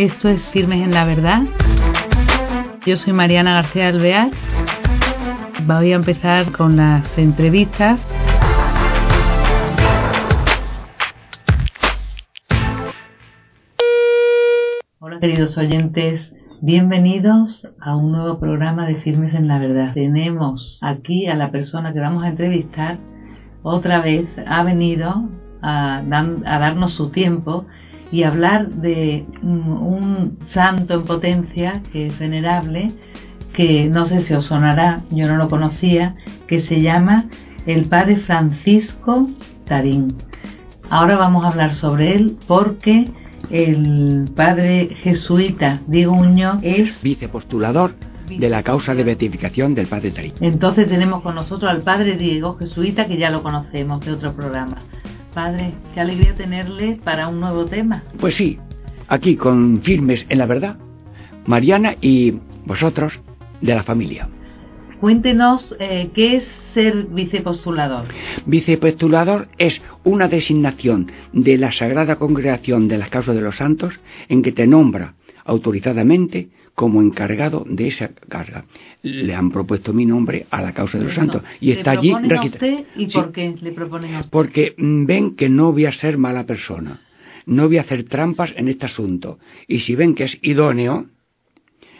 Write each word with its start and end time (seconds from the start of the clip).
Esto 0.00 0.30
es 0.30 0.50
Firmes 0.50 0.82
en 0.82 0.92
la 0.92 1.04
Verdad. 1.04 1.42
Yo 2.86 2.96
soy 2.96 3.12
Mariana 3.12 3.52
García 3.52 3.88
Alvear. 3.88 4.30
Voy 5.66 5.92
a 5.92 5.96
empezar 5.96 6.52
con 6.52 6.78
las 6.78 7.18
entrevistas. 7.18 8.00
Hola 15.00 15.20
queridos 15.20 15.58
oyentes, 15.58 16.32
bienvenidos 16.62 17.68
a 17.78 17.94
un 17.94 18.12
nuevo 18.12 18.40
programa 18.40 18.86
de 18.86 19.02
Firmes 19.02 19.34
en 19.34 19.48
la 19.48 19.58
Verdad. 19.58 19.92
Tenemos 19.92 20.78
aquí 20.80 21.26
a 21.26 21.34
la 21.34 21.50
persona 21.50 21.92
que 21.92 22.00
vamos 22.00 22.24
a 22.24 22.28
entrevistar. 22.28 22.96
Otra 23.62 24.00
vez 24.00 24.26
ha 24.46 24.62
venido 24.62 25.28
a, 25.60 25.98
a 25.98 26.58
darnos 26.58 26.94
su 26.94 27.10
tiempo 27.10 27.66
y 28.12 28.24
hablar 28.24 28.68
de 28.68 29.24
un 29.42 30.38
santo 30.48 30.94
en 30.94 31.04
potencia 31.04 31.82
que 31.92 32.06
es 32.06 32.18
venerable, 32.18 32.92
que 33.52 33.86
no 33.88 34.04
sé 34.06 34.22
si 34.22 34.34
os 34.34 34.46
sonará, 34.46 35.00
yo 35.10 35.26
no 35.26 35.36
lo 35.36 35.48
conocía, 35.48 36.16
que 36.46 36.60
se 36.60 36.80
llama 36.80 37.26
el 37.66 37.84
Padre 37.86 38.16
Francisco 38.16 39.28
Tarín. 39.64 40.16
Ahora 40.88 41.16
vamos 41.16 41.44
a 41.44 41.48
hablar 41.48 41.74
sobre 41.74 42.16
él 42.16 42.36
porque 42.46 43.08
el 43.50 44.30
Padre 44.34 44.88
jesuita 45.02 45.80
Diego 45.86 46.14
Muñoz 46.14 46.58
es 46.62 47.00
vicepostulador 47.02 47.94
de 48.28 48.48
la 48.48 48.62
causa 48.62 48.94
de 48.94 49.04
beatificación 49.04 49.74
del 49.74 49.88
Padre 49.88 50.10
Tarín. 50.10 50.32
Entonces 50.40 50.88
tenemos 50.88 51.22
con 51.22 51.34
nosotros 51.34 51.70
al 51.70 51.82
Padre 51.82 52.16
Diego 52.16 52.56
jesuita 52.56 53.06
que 53.06 53.18
ya 53.18 53.30
lo 53.30 53.42
conocemos 53.42 54.04
de 54.04 54.12
otro 54.12 54.32
programa. 54.34 54.78
Padre, 55.34 55.72
qué 55.94 56.00
alegría 56.00 56.34
tenerle 56.34 56.98
para 57.04 57.28
un 57.28 57.40
nuevo 57.40 57.66
tema. 57.66 58.02
Pues 58.18 58.34
sí, 58.34 58.58
aquí 59.08 59.36
con 59.36 59.80
firmes 59.82 60.26
en 60.28 60.38
la 60.38 60.46
verdad, 60.46 60.76
Mariana 61.46 61.96
y 62.00 62.34
vosotros 62.66 63.20
de 63.60 63.74
la 63.74 63.82
familia. 63.82 64.28
Cuéntenos 65.00 65.74
eh, 65.78 66.10
qué 66.14 66.36
es 66.36 66.44
ser 66.74 67.06
vicepostulador. 67.06 68.08
Vicepostulador 68.44 69.48
es 69.56 69.80
una 70.04 70.28
designación 70.28 71.10
de 71.32 71.56
la 71.56 71.72
Sagrada 71.72 72.16
Congregación 72.16 72.86
de 72.86 72.98
las 72.98 73.08
Causas 73.08 73.34
de 73.34 73.40
los 73.40 73.56
Santos 73.56 73.98
en 74.28 74.42
que 74.42 74.52
te 74.52 74.66
nombra 74.66 75.14
autorizadamente 75.44 76.50
como 76.80 77.02
encargado 77.02 77.66
de 77.68 77.88
esa 77.88 78.08
carga. 78.08 78.64
Le 79.02 79.34
han 79.34 79.50
propuesto 79.50 79.92
mi 79.92 80.06
nombre 80.06 80.46
a 80.48 80.62
la 80.62 80.72
causa 80.72 80.96
de 80.96 81.04
los 81.04 81.14
santos 81.14 81.42
y 81.60 81.72
está 81.72 81.90
allí 81.90 82.14
usted 82.14 82.86
y 82.96 83.06
por 83.08 83.32
qué 83.32 83.54
le 83.60 83.72
proponen 83.72 84.14
a 84.14 84.20
usted? 84.20 84.30
Porque 84.30 84.74
mm, 84.78 85.04
ven 85.04 85.36
que 85.36 85.50
no 85.50 85.72
voy 85.72 85.84
a 85.84 85.92
ser 85.92 86.16
mala 86.16 86.46
persona, 86.46 87.02
no 87.44 87.66
voy 87.66 87.76
a 87.76 87.82
hacer 87.82 88.04
trampas 88.04 88.54
en 88.56 88.68
este 88.68 88.86
asunto 88.86 89.38
y 89.68 89.80
si 89.80 89.94
ven 89.94 90.14
que 90.14 90.24
es 90.24 90.38
idóneo 90.40 91.04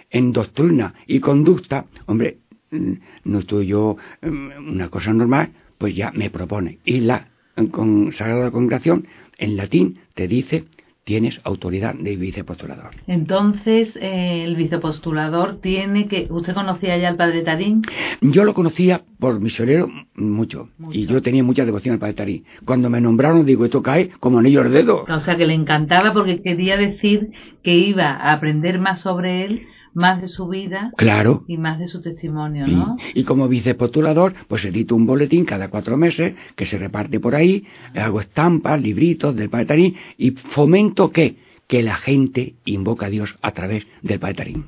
en 0.08 0.33
doctrina 0.33 0.95
y 1.06 1.20
conducta, 1.20 1.84
hombre, 2.06 2.39
mm, 2.70 2.92
no 3.25 3.41
estoy 3.41 3.67
yo 3.67 3.98
mm, 4.23 4.67
una 4.67 4.89
cosa 4.89 5.12
normal, 5.12 5.51
pues 5.77 5.95
ya 5.95 6.11
me 6.12 6.31
propone. 6.31 6.78
Y 6.86 7.01
la 7.01 7.28
con 7.70 8.14
Sagrada 8.14 8.51
Congregación 8.51 9.06
en 9.36 9.58
latín 9.58 9.98
te 10.14 10.27
dice 10.27 10.64
tienes 11.11 11.41
autoridad 11.42 11.97
de 11.97 12.14
vicepostulador. 12.14 12.91
Entonces, 13.08 13.97
eh, 13.97 14.44
el 14.44 14.55
vicepostulador 14.55 15.61
tiene 15.61 16.06
que... 16.06 16.28
¿Usted 16.30 16.55
conocía 16.55 16.97
ya 16.98 17.08
al 17.08 17.17
padre 17.17 17.42
Tarín? 17.42 17.83
Yo 18.20 18.44
lo 18.44 18.55
conocía 18.55 19.00
por 19.19 19.41
misionero 19.41 19.89
mucho, 20.14 20.69
y 20.92 21.06
yo 21.06 21.20
tenía 21.20 21.42
mucha 21.42 21.64
devoción 21.64 21.94
al 21.94 21.98
padre 21.98 22.14
Tarín. 22.14 22.44
Cuando 22.64 22.89
me 22.91 23.00
nombraron, 23.00 23.44
digo, 23.44 23.64
esto 23.64 23.83
cae 23.83 24.11
como 24.20 24.39
anillo 24.39 24.61
al 24.61 24.70
dedo. 24.70 25.05
O 25.08 25.20
sea, 25.22 25.36
que 25.36 25.48
le 25.48 25.55
encantaba 25.55 26.12
porque 26.12 26.42
quería 26.42 26.77
decir 26.77 27.33
que 27.64 27.74
iba 27.74 28.11
a 28.11 28.33
aprender 28.33 28.79
más 28.79 29.01
sobre 29.01 29.46
él 29.46 29.67
más 29.95 30.20
de 30.20 30.28
su 30.28 30.48
vida 30.48 30.92
claro. 30.96 31.45
y 31.46 31.56
más 31.56 31.78
de 31.78 31.89
su 31.89 32.01
testimonio, 32.01 32.67
¿no? 32.67 32.96
Y, 33.14 33.24
como 33.24 33.48
vicepostulador, 33.48 34.34
pues 34.48 34.64
edito 34.64 34.95
un 34.95 35.06
boletín 35.06 35.45
cada 35.45 35.68
cuatro 35.68 35.96
meses 35.96 36.34
que 36.56 36.67
se 36.67 36.78
reparte 36.78 37.20
por 37.20 37.34
ahí, 37.34 37.64
hago 37.95 38.20
estampas, 38.20 38.80
libritos 38.80 39.34
del 39.36 39.51
Padre 39.51 39.67
Tarín 39.67 39.96
y 40.17 40.30
fomento 40.30 41.11
que, 41.11 41.36
que 41.67 41.83
la 41.83 41.96
gente 41.96 42.55
invoca 42.64 43.06
a 43.06 43.11
Dios 43.11 43.36
a 43.42 43.52
través 43.52 43.86
del 44.02 44.18
Padre 44.18 44.34
Tarín. 44.34 44.64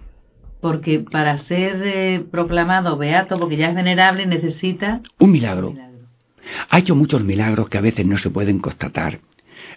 Porque 0.60 1.00
para 1.00 1.39
ser 1.39 1.83
eh, 1.84 2.25
proclamado 2.31 2.97
beato, 2.97 3.39
porque 3.39 3.56
ya 3.56 3.71
es 3.71 3.75
venerable, 3.75 4.27
necesita... 4.27 5.00
Un 5.19 5.33
milagro. 5.33 5.69
un 5.69 5.75
milagro. 5.75 5.93
Ha 6.71 6.78
hecho 6.78 6.94
muchos 6.94 7.22
milagros 7.25 7.69
que 7.69 7.78
a 7.78 7.83
veces 7.83 8.06
no 8.06 8.16
se 8.16 8.31
pueden 8.31 8.59
constatar. 8.59 9.21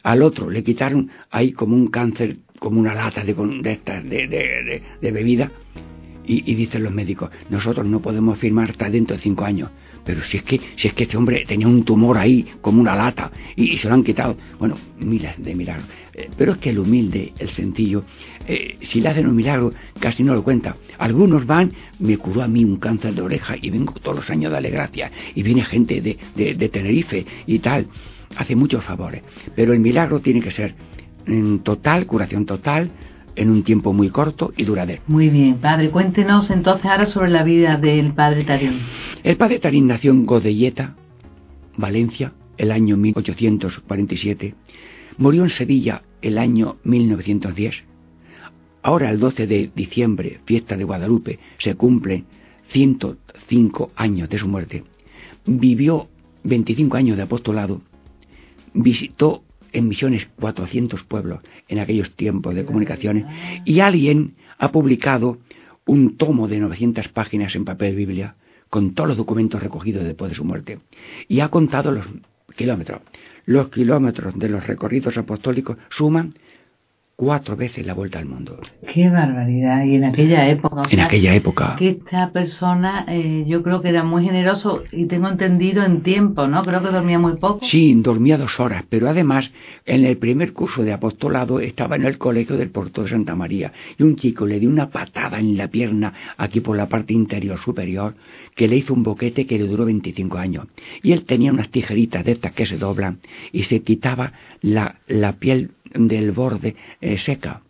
Al 0.03 0.21
otro 0.21 0.49
le 0.49 0.63
quitaron 0.63 1.09
ahí 1.31 1.51
como 1.51 1.75
un 1.75 1.87
cáncer 1.87 2.37
como 2.59 2.79
una 2.79 2.93
lata 2.93 3.23
de, 3.23 3.33
de, 3.33 4.81
de, 5.01 5.11
bebida 5.11 5.51
y, 6.27 6.55
dicen 6.55 6.83
los 6.83 6.93
médicos, 6.93 7.29
nosotros 7.49 7.85
no 7.85 8.01
podemos 8.01 8.37
firmar 8.39 8.71
hasta 8.71 8.89
dentro 8.89 9.15
de 9.15 9.21
cinco 9.21 9.45
años. 9.45 9.69
Pero 10.03 10.23
si 10.23 10.37
es 10.37 10.43
que, 10.43 10.61
si 10.75 10.87
es 10.87 10.93
que 10.93 11.03
este 11.03 11.17
hombre 11.17 11.45
tenía 11.47 11.67
un 11.67 11.83
tumor 11.83 12.17
ahí, 12.17 12.45
como 12.61 12.79
una 12.79 12.95
lata, 12.95 13.31
y, 13.55 13.75
se 13.77 13.87
lo 13.87 13.95
han 13.95 14.03
quitado. 14.03 14.37
Bueno, 14.59 14.77
miles 14.99 15.33
de 15.37 15.55
milagros. 15.55 15.87
Eh, 16.13 16.29
pero 16.37 16.53
es 16.53 16.57
que 16.59 16.69
el 16.69 16.79
humilde, 16.79 17.33
el 17.39 17.49
sencillo, 17.49 18.03
eh, 18.47 18.77
si 18.83 19.01
le 19.01 19.09
hacen 19.09 19.27
un 19.27 19.35
milagro, 19.35 19.73
casi 19.99 20.23
no 20.23 20.35
lo 20.35 20.43
cuenta. 20.43 20.75
Algunos 20.99 21.45
van, 21.47 21.71
me 21.99 22.17
curó 22.17 22.43
a 22.43 22.47
mí 22.47 22.63
un 22.63 22.77
cáncer 22.77 23.15
de 23.15 23.21
oreja 23.21 23.55
y 23.59 23.71
vengo 23.71 23.93
todos 23.93 24.17
los 24.17 24.29
años 24.29 24.51
a 24.51 24.53
darle 24.53 24.69
gracias. 24.69 25.11
Y 25.33 25.41
viene 25.41 25.63
gente 25.63 25.99
de, 26.01 26.17
de 26.35 26.69
Tenerife 26.69 27.25
y 27.47 27.59
tal. 27.59 27.87
Hace 28.37 28.55
muchos 28.55 28.83
favores. 28.83 29.23
Pero 29.55 29.73
el 29.73 29.79
milagro 29.79 30.19
tiene 30.19 30.41
que 30.41 30.51
ser 30.51 30.75
total, 31.63 32.05
curación 32.05 32.45
total, 32.45 32.91
en 33.35 33.49
un 33.49 33.63
tiempo 33.63 33.93
muy 33.93 34.09
corto 34.09 34.53
y 34.55 34.63
duradero. 34.63 35.01
Muy 35.07 35.29
bien, 35.29 35.57
padre. 35.57 35.89
Cuéntenos 35.89 36.49
entonces 36.49 36.85
ahora 36.85 37.05
sobre 37.05 37.29
la 37.29 37.43
vida 37.43 37.77
del 37.77 38.13
padre 38.13 38.43
Tarín. 38.43 38.79
El 39.23 39.37
padre 39.37 39.59
Tarín 39.59 39.87
nació 39.87 40.11
en 40.11 40.25
Godelleta, 40.25 40.95
Valencia, 41.77 42.33
el 42.57 42.71
año 42.71 42.97
1847. 42.97 44.55
Murió 45.17 45.43
en 45.43 45.49
Sevilla 45.49 46.03
el 46.21 46.37
año 46.37 46.77
1910. 46.83 47.83
Ahora, 48.81 49.09
el 49.09 49.19
12 49.19 49.47
de 49.47 49.71
diciembre, 49.75 50.39
fiesta 50.45 50.77
de 50.77 50.83
Guadalupe, 50.83 51.39
se 51.57 51.75
cumplen 51.75 52.25
105 52.69 53.91
años 53.95 54.29
de 54.29 54.37
su 54.37 54.47
muerte. 54.47 54.83
Vivió 55.45 56.07
25 56.43 56.97
años 56.97 57.17
de 57.17 57.23
apostolado. 57.23 57.81
Visitó 58.73 59.43
en 59.75 59.87
misiones 59.87 60.27
400 60.39 61.03
pueblos 61.03 61.41
en 61.67 61.79
aquellos 61.79 62.11
tiempos 62.11 62.55
de 62.55 62.65
comunicaciones 62.65 63.25
y 63.65 63.81
alguien 63.81 64.35
ha 64.57 64.71
publicado 64.71 65.37
un 65.85 66.17
tomo 66.17 66.47
de 66.47 66.59
900 66.59 67.09
páginas 67.09 67.55
en 67.55 67.65
papel 67.65 67.95
Biblia 67.95 68.35
con 68.69 68.93
todos 68.95 69.09
los 69.09 69.17
documentos 69.17 69.61
recogidos 69.61 70.03
después 70.03 70.29
de 70.29 70.35
su 70.35 70.45
muerte 70.45 70.79
y 71.27 71.41
ha 71.41 71.49
contado 71.49 71.91
los 71.91 72.05
kilómetros. 72.55 73.01
Los 73.45 73.67
kilómetros 73.67 74.39
de 74.39 74.49
los 74.49 74.65
recorridos 74.65 75.17
apostólicos 75.17 75.77
suman 75.89 76.33
cuatro 77.15 77.55
veces 77.55 77.85
la 77.85 77.93
vuelta 77.93 78.19
al 78.19 78.25
mundo. 78.25 78.59
Qué 78.93 79.09
barbaridad. 79.09 79.85
Y 79.85 79.95
en 79.95 80.03
aquella 80.05 80.49
época. 80.49 80.83
en 80.89 80.99
aquella 80.99 81.35
época. 81.35 81.75
Que 81.77 81.89
esta 81.89 82.31
persona, 82.31 83.05
eh, 83.07 83.45
yo 83.47 83.63
creo 83.63 83.81
que 83.81 83.89
era 83.89 84.03
muy 84.03 84.23
generoso 84.23 84.83
y 84.91 85.05
tengo 85.05 85.29
entendido 85.29 85.83
en 85.83 86.01
tiempo, 86.01 86.47
¿no? 86.47 86.63
Creo 86.63 86.81
que 86.81 86.89
dormía 86.89 87.19
muy 87.19 87.37
poco. 87.37 87.65
Sí, 87.65 87.93
dormía 87.95 88.37
dos 88.37 88.59
horas, 88.59 88.83
pero 88.89 89.07
además 89.07 89.51
en 89.85 90.05
el 90.05 90.17
primer 90.17 90.53
curso 90.53 90.83
de 90.83 90.93
apostolado 90.93 91.59
estaba 91.59 91.95
en 91.95 92.05
el 92.05 92.17
colegio 92.17 92.57
del 92.57 92.69
Porto 92.69 93.03
de 93.03 93.09
Santa 93.09 93.35
María 93.35 93.71
y 93.97 94.03
un 94.03 94.15
chico 94.17 94.45
le 94.45 94.59
dio 94.59 94.69
una 94.69 94.89
patada 94.89 95.39
en 95.39 95.57
la 95.57 95.67
pierna 95.67 96.13
aquí 96.37 96.59
por 96.59 96.75
la 96.75 96.89
parte 96.89 97.13
interior 97.13 97.59
superior 97.59 98.15
que 98.55 98.67
le 98.67 98.77
hizo 98.77 98.93
un 98.93 99.03
boquete 99.03 99.45
que 99.45 99.57
le 99.57 99.67
duró 99.67 99.85
25 99.85 100.37
años. 100.37 100.67
Y 101.01 101.13
él 101.13 101.23
tenía 101.23 101.51
unas 101.51 101.69
tijeritas 101.69 102.25
de 102.25 102.33
estas 102.33 102.53
que 102.53 102.65
se 102.65 102.77
doblan 102.77 103.19
y 103.51 103.63
se 103.63 103.81
quitaba 103.81 104.33
la, 104.61 104.95
la 105.07 105.33
piel 105.33 105.71
del 105.95 106.31
borde 106.31 106.75
eh, 107.01 107.17
seca. 107.17 107.61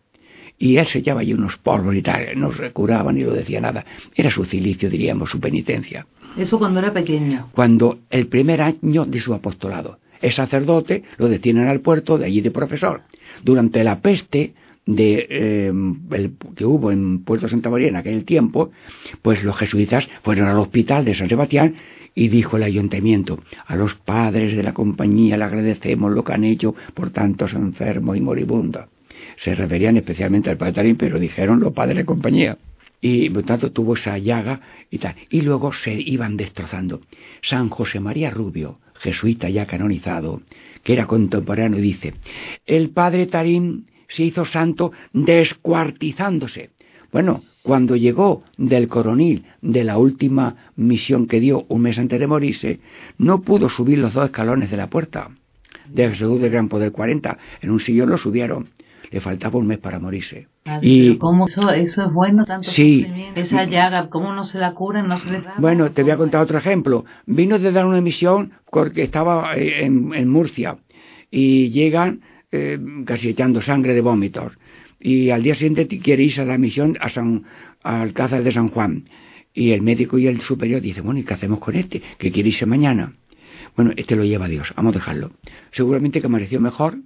Y 0.57 0.77
él 0.77 0.87
se 0.87 1.03
allí 1.11 1.33
unos 1.33 1.57
polvos 1.57 1.95
y 1.95 2.01
tal, 2.01 2.27
no 2.37 2.51
se 2.53 2.71
curaba 2.71 3.11
ni 3.11 3.23
lo 3.23 3.33
decía 3.33 3.59
nada. 3.59 3.85
Era 4.15 4.31
su 4.31 4.45
cilicio, 4.45 4.89
diríamos, 4.89 5.29
su 5.29 5.39
penitencia. 5.39 6.07
Eso 6.37 6.57
cuando 6.57 6.79
era 6.79 6.93
pequeño. 6.93 7.49
Cuando 7.53 7.99
el 8.09 8.27
primer 8.27 8.61
año 8.61 9.05
de 9.05 9.19
su 9.19 9.33
apostolado. 9.33 9.99
Es 10.21 10.35
sacerdote, 10.35 11.03
lo 11.17 11.27
detienen 11.27 11.67
al 11.67 11.81
puerto, 11.81 12.17
de 12.17 12.25
allí 12.25 12.41
de 12.41 12.51
profesor. 12.51 13.01
Durante 13.43 13.83
la 13.83 14.01
peste 14.01 14.53
de, 14.85 15.27
eh, 15.29 15.73
que 16.55 16.65
hubo 16.65 16.91
en 16.91 17.23
Puerto 17.23 17.49
Santa 17.49 17.69
María 17.69 17.89
en 17.89 17.95
aquel 17.95 18.23
tiempo, 18.23 18.71
pues 19.21 19.43
los 19.43 19.57
jesuitas 19.57 20.07
fueron 20.23 20.47
al 20.47 20.59
hospital 20.59 21.03
de 21.03 21.15
San 21.15 21.27
Sebastián 21.27 21.75
y 22.15 22.29
dijo 22.29 22.55
el 22.57 22.63
ayuntamiento, 22.63 23.39
a 23.67 23.75
los 23.75 23.93
padres 23.95 24.55
de 24.55 24.63
la 24.63 24.73
compañía 24.73 25.37
le 25.37 25.43
agradecemos 25.43 26.11
lo 26.13 26.23
que 26.23 26.33
han 26.33 26.45
hecho 26.45 26.73
por 26.93 27.09
tantos 27.09 27.53
enfermos 27.53 28.15
y 28.15 28.21
moribundos. 28.21 28.85
Se 29.37 29.53
referían 29.53 29.97
especialmente 29.97 30.49
al 30.49 30.57
padre 30.57 30.73
Tarín, 30.73 30.95
pero 30.95 31.19
dijeron 31.19 31.59
los 31.59 31.73
padres 31.73 31.97
de 31.97 32.05
compañía. 32.05 32.57
Y 33.01 33.29
por 33.29 33.43
tanto 33.43 33.71
tuvo 33.71 33.95
esa 33.95 34.17
llaga 34.17 34.61
y 34.89 34.97
tal. 34.97 35.15
Y 35.29 35.41
luego 35.41 35.73
se 35.73 35.93
iban 35.93 36.37
destrozando. 36.37 37.01
San 37.41 37.69
José 37.69 37.99
María 37.99 38.31
Rubio, 38.31 38.79
jesuita 38.95 39.49
ya 39.49 39.67
canonizado, 39.67 40.41
que 40.83 40.93
era 40.93 41.05
contemporáneo, 41.05 41.79
dice, 41.79 42.13
el 42.65 42.91
padre 42.91 43.27
Tarín 43.27 43.87
se 44.07 44.23
hizo 44.23 44.45
santo 44.45 44.91
descuartizándose. 45.13 46.69
Bueno, 47.15 47.43
cuando 47.63 47.95
llegó 47.95 48.43
del 48.57 48.89
coronil 48.89 49.45
de 49.61 49.85
la 49.85 49.97
última 49.97 50.57
misión 50.75 51.27
que 51.27 51.39
dio 51.39 51.63
un 51.69 51.83
mes 51.83 51.97
antes 51.97 52.19
de 52.19 52.27
morirse, 52.27 52.81
no 53.17 53.39
pudo 53.39 53.69
subir 53.69 53.99
los 53.99 54.13
dos 54.13 54.25
escalones 54.25 54.69
de 54.69 54.75
la 54.75 54.89
puerta 54.89 55.29
de 55.87 56.09
Jesús 56.09 56.41
del 56.41 56.51
Gran 56.51 56.67
Poder 56.67 56.91
40. 56.91 57.37
En 57.61 57.71
un 57.71 57.79
sillón 57.79 58.09
lo 58.09 58.17
subieron. 58.17 58.67
Le 59.11 59.21
faltaba 59.21 59.57
un 59.57 59.65
mes 59.65 59.77
para 59.77 59.97
morirse. 59.97 60.49
y 60.81 61.15
cómo 61.15 61.47
eso, 61.47 61.69
eso 61.69 62.03
es 62.05 62.11
bueno 62.11 62.43
tanto 62.43 62.69
sí, 62.69 63.07
esa 63.35 63.63
llaga 63.63 64.09
cómo 64.09 64.33
no 64.33 64.43
se 64.43 64.57
la 64.57 64.73
curan 64.73 65.07
no 65.07 65.17
se 65.17 65.31
le 65.31 65.41
da 65.41 65.53
bueno 65.59 65.91
te 65.91 66.01
voy 66.01 66.11
a 66.11 66.17
contar 66.17 66.41
otro 66.41 66.57
ejemplo 66.57 67.05
vino 67.27 67.59
de 67.59 67.71
dar 67.71 67.85
una 67.85 68.01
misión 68.01 68.51
porque 68.71 69.03
estaba 69.03 69.55
eh, 69.55 69.85
en, 69.85 70.27
Murcia 70.27 70.77
y 71.29 71.69
llegan 71.69 72.21
eh, 72.51 72.79
casi 73.05 73.29
echando 73.29 73.61
sangre 73.61 73.93
de 73.93 74.01
vómitos 74.01 74.53
y 75.05 75.29
al 75.29 75.43
día 75.43 75.53
siguiente 75.53 75.87
quiere 75.99 76.23
irse 76.23 76.41
a 76.41 76.45
la 76.45 76.57
misión 76.57 76.97
a 76.99 77.09
San, 77.09 77.43
al 77.83 78.01
Alcázar 78.01 78.41
de 78.41 78.51
San 78.51 78.69
Juan. 78.69 79.07
Y 79.53 79.69
el 79.69 79.83
médico 79.83 80.17
y 80.17 80.25
el 80.25 80.41
superior 80.41 80.81
dicen, 80.81 81.05
bueno, 81.05 81.19
¿y 81.19 81.23
qué 81.23 81.35
hacemos 81.35 81.59
con 81.59 81.75
este? 81.75 82.01
Que 82.17 82.31
quiere 82.31 82.49
irse 82.49 82.65
mañana. 82.65 83.13
Bueno, 83.75 83.91
este 83.97 84.15
lo 84.15 84.23
lleva 84.23 84.47
Dios, 84.47 84.73
vamos 84.75 84.95
a 84.95 84.97
dejarlo. 84.97 85.29
Seguramente 85.71 86.21
que 86.21 86.25
amaneció 86.25 86.59
mejor 86.59 86.97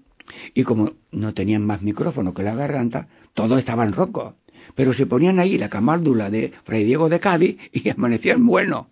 y 0.53 0.63
como 0.63 0.93
no 1.11 1.33
tenían 1.33 1.65
más 1.65 1.81
micrófono 1.81 2.33
que 2.33 2.41
la 2.41 2.55
garganta, 2.55 3.09
todos 3.33 3.59
estaban 3.59 3.91
rocos. 3.91 4.35
Pero 4.75 4.93
se 4.93 5.05
ponían 5.05 5.37
ahí 5.37 5.57
la 5.57 5.69
camárdula 5.69 6.29
de 6.29 6.53
Fray 6.63 6.85
Diego 6.85 7.09
de 7.09 7.19
Cádiz 7.19 7.57
y 7.73 7.89
amanecían 7.89 8.45
bueno. 8.45 8.91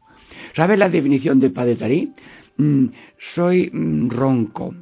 ¿Sabes 0.53 0.77
la 0.77 0.89
definición 0.89 1.39
de 1.39 1.49
Padre 1.49 1.77
Tarí? 1.77 2.11
Mm, 2.57 2.87
soy 3.35 3.69
mm, 3.71 4.09
ronco, 4.09 4.75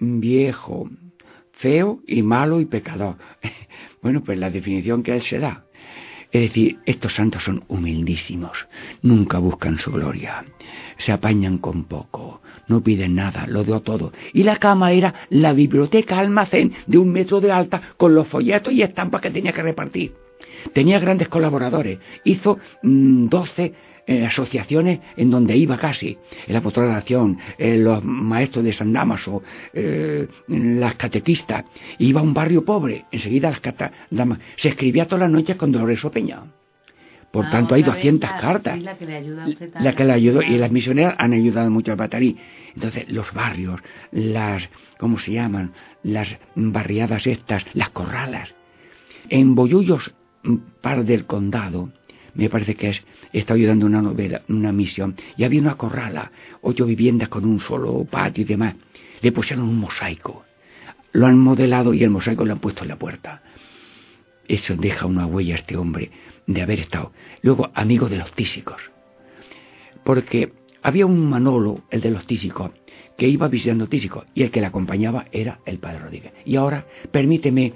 viejo, 0.00 0.90
feo 1.64 2.00
y 2.06 2.22
malo 2.22 2.60
y 2.60 2.66
pecador. 2.66 3.16
bueno, 4.02 4.22
pues 4.22 4.38
la 4.38 4.50
definición 4.50 5.02
que 5.02 5.14
él 5.14 5.22
se 5.22 5.38
da. 5.38 5.64
Es 6.30 6.42
decir, 6.42 6.78
estos 6.84 7.14
santos 7.14 7.42
son 7.44 7.64
humildísimos, 7.68 8.66
nunca 9.00 9.38
buscan 9.38 9.78
su 9.78 9.92
gloria, 9.92 10.44
se 10.98 11.12
apañan 11.12 11.56
con 11.56 11.84
poco, 11.84 12.42
no 12.68 12.82
piden 12.82 13.14
nada, 13.14 13.46
lo 13.46 13.64
dio 13.64 13.80
todo. 13.80 14.12
Y 14.34 14.42
la 14.42 14.56
cama 14.56 14.92
era 14.92 15.14
la 15.30 15.54
biblioteca 15.54 16.18
almacén 16.18 16.74
de 16.86 16.98
un 16.98 17.10
metro 17.10 17.40
de 17.40 17.50
alta 17.50 17.80
con 17.96 18.14
los 18.14 18.28
folletos 18.28 18.74
y 18.74 18.82
estampas 18.82 19.22
que 19.22 19.30
tenía 19.30 19.52
que 19.52 19.62
repartir. 19.62 20.12
Tenía 20.74 20.98
grandes 20.98 21.28
colaboradores, 21.28 21.98
hizo 22.24 22.58
mm, 22.82 23.28
doce 23.28 23.72
eh, 24.06 24.26
asociaciones 24.26 25.00
en 25.16 25.30
donde 25.30 25.56
iba 25.56 25.78
casi, 25.78 26.18
el 26.46 26.56
apostolado 26.56 26.92
de 26.92 26.98
acción, 26.98 27.38
eh, 27.56 27.78
los 27.78 28.04
maestros 28.04 28.62
de 28.62 28.74
San 28.74 28.92
Damaso, 28.92 29.42
eh, 29.72 30.28
las 30.48 30.96
catequistas, 30.96 31.64
iba 31.98 32.20
a 32.20 32.22
un 32.22 32.34
barrio 32.34 32.66
pobre, 32.66 33.06
enseguida 33.10 33.50
las 33.50 33.62
damas, 34.10 34.40
se 34.56 34.68
escribía 34.68 35.06
todas 35.06 35.20
las 35.20 35.30
noches 35.30 35.56
con 35.56 35.72
Dolores 35.72 36.04
Peña. 36.12 36.42
Por 37.32 37.46
ah, 37.46 37.50
tanto, 37.50 37.74
hay 37.74 37.82
200 37.82 38.30
cartas. 38.40 38.80
La 38.80 38.96
que 38.96 39.06
le, 39.06 39.16
ayuda 39.16 39.46
la 39.80 39.92
que 39.94 40.04
le 40.04 40.12
ayudó, 40.12 40.42
y 40.42 40.58
las 40.58 40.70
misioneras 40.70 41.16
han 41.18 41.32
ayudado 41.32 41.70
mucho 41.70 41.90
al 41.90 41.96
Batarí. 41.96 42.36
Entonces, 42.74 43.08
los 43.08 43.32
barrios, 43.32 43.80
las, 44.12 44.68
¿cómo 44.98 45.18
se 45.18 45.32
llaman? 45.32 45.72
Las 46.02 46.28
barriadas 46.54 47.26
estas, 47.26 47.64
las 47.72 47.88
corralas. 47.88 48.54
En 49.30 49.54
Bollullos, 49.54 50.14
mm, 50.42 50.56
par 50.80 51.04
del 51.04 51.24
condado, 51.24 51.90
me 52.34 52.50
parece 52.50 52.74
que 52.74 52.90
es, 52.90 53.02
está 53.32 53.54
ayudando 53.54 53.86
una 53.86 54.02
novela, 54.02 54.42
una 54.48 54.72
misión, 54.72 55.16
y 55.36 55.44
había 55.44 55.60
una 55.60 55.76
corrala, 55.76 56.32
ocho 56.62 56.84
viviendas 56.86 57.28
con 57.28 57.44
un 57.44 57.60
solo 57.60 58.04
patio 58.04 58.42
y 58.42 58.46
demás. 58.46 58.74
Le 59.20 59.32
pusieron 59.32 59.68
un 59.68 59.78
mosaico. 59.78 60.44
Lo 61.12 61.26
han 61.26 61.38
modelado 61.38 61.94
y 61.94 62.02
el 62.02 62.10
mosaico 62.10 62.44
lo 62.44 62.52
han 62.52 62.58
puesto 62.58 62.82
en 62.82 62.88
la 62.88 62.98
puerta. 62.98 63.42
Eso 64.48 64.76
deja 64.76 65.06
una 65.06 65.26
huella 65.26 65.54
a 65.54 65.58
este 65.58 65.76
hombre 65.76 66.10
de 66.46 66.62
haber 66.62 66.80
estado. 66.80 67.12
Luego, 67.42 67.70
amigo 67.74 68.08
de 68.08 68.18
los 68.18 68.32
tísicos. 68.32 68.82
Porque 70.02 70.52
había 70.82 71.06
un 71.06 71.30
Manolo, 71.30 71.84
el 71.90 72.00
de 72.00 72.10
los 72.10 72.26
tísicos, 72.26 72.72
que 73.16 73.28
iba 73.28 73.48
visitando 73.48 73.88
tísicos, 73.88 74.26
y 74.34 74.42
el 74.42 74.50
que 74.50 74.60
le 74.60 74.66
acompañaba 74.66 75.26
era 75.30 75.60
el 75.64 75.78
padre 75.78 76.00
Rodríguez. 76.00 76.32
Y 76.44 76.56
ahora, 76.56 76.84
permíteme 77.12 77.72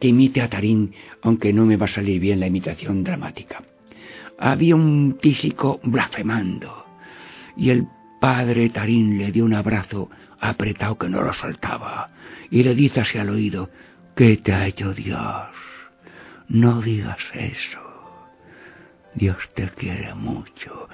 que 0.00 0.08
imite 0.08 0.40
a 0.40 0.48
Tarín, 0.48 0.94
aunque 1.22 1.52
no 1.52 1.66
me 1.66 1.76
va 1.76 1.84
a 1.84 1.90
salir 1.90 2.20
bien 2.20 2.40
la 2.40 2.46
imitación 2.46 3.04
dramática 3.04 3.62
había 4.38 4.76
un 4.76 5.18
tísico 5.20 5.80
blasfemando 5.82 6.86
y 7.56 7.70
el 7.70 7.86
padre 8.20 8.70
Tarín 8.70 9.18
le 9.18 9.32
dio 9.32 9.44
un 9.44 9.54
abrazo 9.54 10.08
apretado 10.40 10.96
que 10.96 11.08
no 11.08 11.22
lo 11.22 11.32
soltaba 11.32 12.10
y 12.50 12.62
le 12.62 12.74
dice 12.74 13.00
así 13.00 13.18
al 13.18 13.30
oído, 13.30 13.70
¿qué 14.14 14.36
te 14.36 14.52
ha 14.52 14.66
hecho 14.66 14.94
Dios? 14.94 15.48
No 16.48 16.80
digas 16.80 17.18
eso. 17.34 17.80
Dios 19.14 19.36
te 19.54 19.68
quiere 19.68 20.14
mucho. 20.14 20.88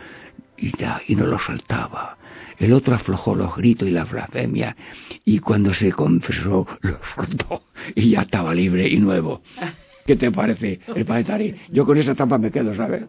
Y 0.56 0.76
ya, 0.76 1.00
y 1.06 1.14
no 1.14 1.26
lo 1.26 1.38
soltaba. 1.38 2.16
El 2.58 2.72
otro 2.72 2.94
aflojó 2.94 3.34
los 3.34 3.56
gritos 3.56 3.88
y 3.88 3.90
la 3.90 4.04
blasfemia 4.04 4.76
y 5.24 5.40
cuando 5.40 5.74
se 5.74 5.92
confesó 5.92 6.66
lo 6.80 6.98
soltó 7.14 7.64
y 7.94 8.10
ya 8.10 8.22
estaba 8.22 8.54
libre 8.54 8.88
y 8.88 8.96
nuevo. 8.98 9.42
¿Qué 10.04 10.16
te 10.16 10.30
parece 10.30 10.80
el 10.94 11.04
padre 11.04 11.56
Yo 11.70 11.86
con 11.86 11.96
esa 11.96 12.12
estampa 12.12 12.38
me 12.38 12.50
quedo, 12.50 12.74
¿sabes? 12.74 13.04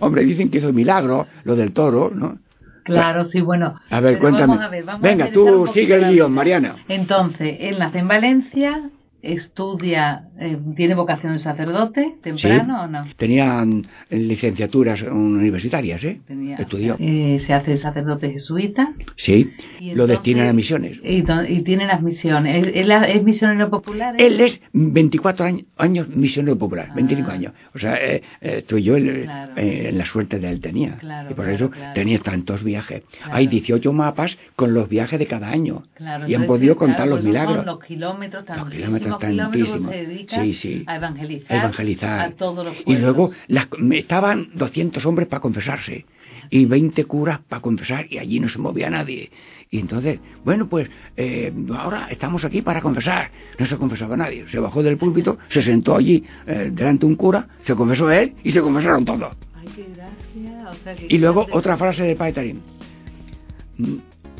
Hombre, 0.00 0.24
dicen 0.24 0.50
que 0.50 0.58
hizo 0.58 0.72
milagro, 0.72 1.26
lo 1.44 1.56
del 1.56 1.72
toro, 1.72 2.10
¿no? 2.14 2.38
Claro, 2.84 3.24
sí, 3.24 3.40
bueno. 3.40 3.80
A 3.90 4.00
ver, 4.00 4.18
cuéntame. 4.20 4.58
Venga, 5.00 5.32
tú 5.32 5.66
sigue 5.74 5.96
el 5.96 6.12
guion, 6.12 6.32
Mariana. 6.32 6.76
Entonces, 6.88 7.56
él 7.60 7.78
nace 7.78 7.98
en 7.98 8.08
Valencia, 8.08 8.90
estudia, 9.22 10.28
eh, 10.38 10.56
tiene 10.76 10.94
vocación 10.94 11.32
de 11.32 11.38
sacerdote, 11.38 12.14
temprano 12.22 12.84
o 12.84 12.86
no? 12.86 13.04
Tenían 13.16 13.86
licenciaturas 14.10 15.02
universitarias, 15.02 16.02
¿eh? 16.04 16.20
Estudió. 16.58 16.96
Eh, 16.98 17.42
se 17.46 17.52
hace 17.52 17.76
sacerdote 17.78 18.30
jesuita. 18.30 18.92
Sí, 19.16 19.52
lo 19.94 20.06
destinan 20.06 20.48
a 20.48 20.52
misiones. 20.52 20.98
Y, 21.02 21.22
tiene 21.62 21.86
las 21.86 22.02
misiones. 22.02 22.66
¿Él, 22.74 22.90
es 22.90 23.22
misionero 23.22 23.70
popular? 23.70 24.14
Él 24.18 24.40
es 24.40 24.60
24 24.72 25.46
años, 25.76 26.08
misionero 26.08 26.56
popular, 26.56 26.90
25 26.94 27.30
ah. 27.30 27.34
años. 27.34 27.52
O 27.74 27.78
sea, 27.78 27.96
eh, 27.96 28.22
estoy 28.40 28.82
yo 28.82 28.96
en 28.96 29.98
la 29.98 30.04
suerte 30.04 30.38
de 30.38 30.50
él 30.50 30.60
tenía. 30.60 30.98
y 31.28 31.34
por 31.34 31.48
eso 31.48 31.70
tenía 31.94 32.18
tantos 32.20 32.62
viajes. 32.62 33.02
Hay 33.30 33.46
18 33.46 33.92
mapas 33.92 34.36
con 34.54 34.74
los 34.74 34.88
viajes 34.88 35.18
de 35.18 35.26
cada 35.26 35.50
año. 35.50 35.84
y 36.28 36.34
han 36.34 36.46
podido 36.46 36.76
contar 36.76 37.08
los 37.08 37.22
milagros. 37.24 37.64
los 37.64 37.80
kilómetros, 37.80 38.44
los 38.48 38.70
kilómetros 38.70 39.05
tantísimo. 39.18 39.90
sí, 40.28 40.54
sí. 40.54 40.84
a 40.86 40.96
evangelizar, 40.96 42.20
a, 42.20 42.30
todos 42.32 42.64
los 42.64 42.76
Y 42.84 42.96
luego 42.96 43.30
las, 43.48 43.68
estaban 43.92 44.50
200 44.54 45.04
hombres 45.06 45.28
para 45.28 45.40
confesarse 45.40 46.04
y 46.50 46.64
20 46.64 47.04
curas 47.04 47.40
para 47.40 47.62
confesar 47.62 48.06
y 48.10 48.18
allí 48.18 48.40
no 48.40 48.48
se 48.48 48.58
movía 48.58 48.90
nadie. 48.90 49.30
Y 49.70 49.80
entonces, 49.80 50.20
bueno, 50.44 50.68
pues 50.68 50.88
eh, 51.16 51.52
ahora 51.76 52.08
estamos 52.10 52.44
aquí 52.44 52.62
para 52.62 52.80
confesar. 52.80 53.30
No 53.58 53.66
se 53.66 53.76
confesaba 53.76 54.16
nadie. 54.16 54.46
Se 54.48 54.58
bajó 54.58 54.82
del 54.82 54.96
púlpito, 54.96 55.38
se 55.48 55.62
sentó 55.62 55.96
allí 55.96 56.24
eh, 56.46 56.70
delante 56.72 57.00
de 57.00 57.06
un 57.06 57.16
cura, 57.16 57.48
se 57.64 57.74
confesó 57.74 58.10
él 58.10 58.34
y 58.44 58.52
se 58.52 58.60
confesaron 58.60 59.04
todos. 59.04 59.36
Ay, 59.54 59.68
qué 59.74 59.86
gracia. 59.94 61.06
y 61.08 61.18
luego 61.18 61.46
otra 61.50 61.76
frase 61.76 62.04
de 62.04 62.14
Padre 62.14 62.32
Tarín. 62.32 62.62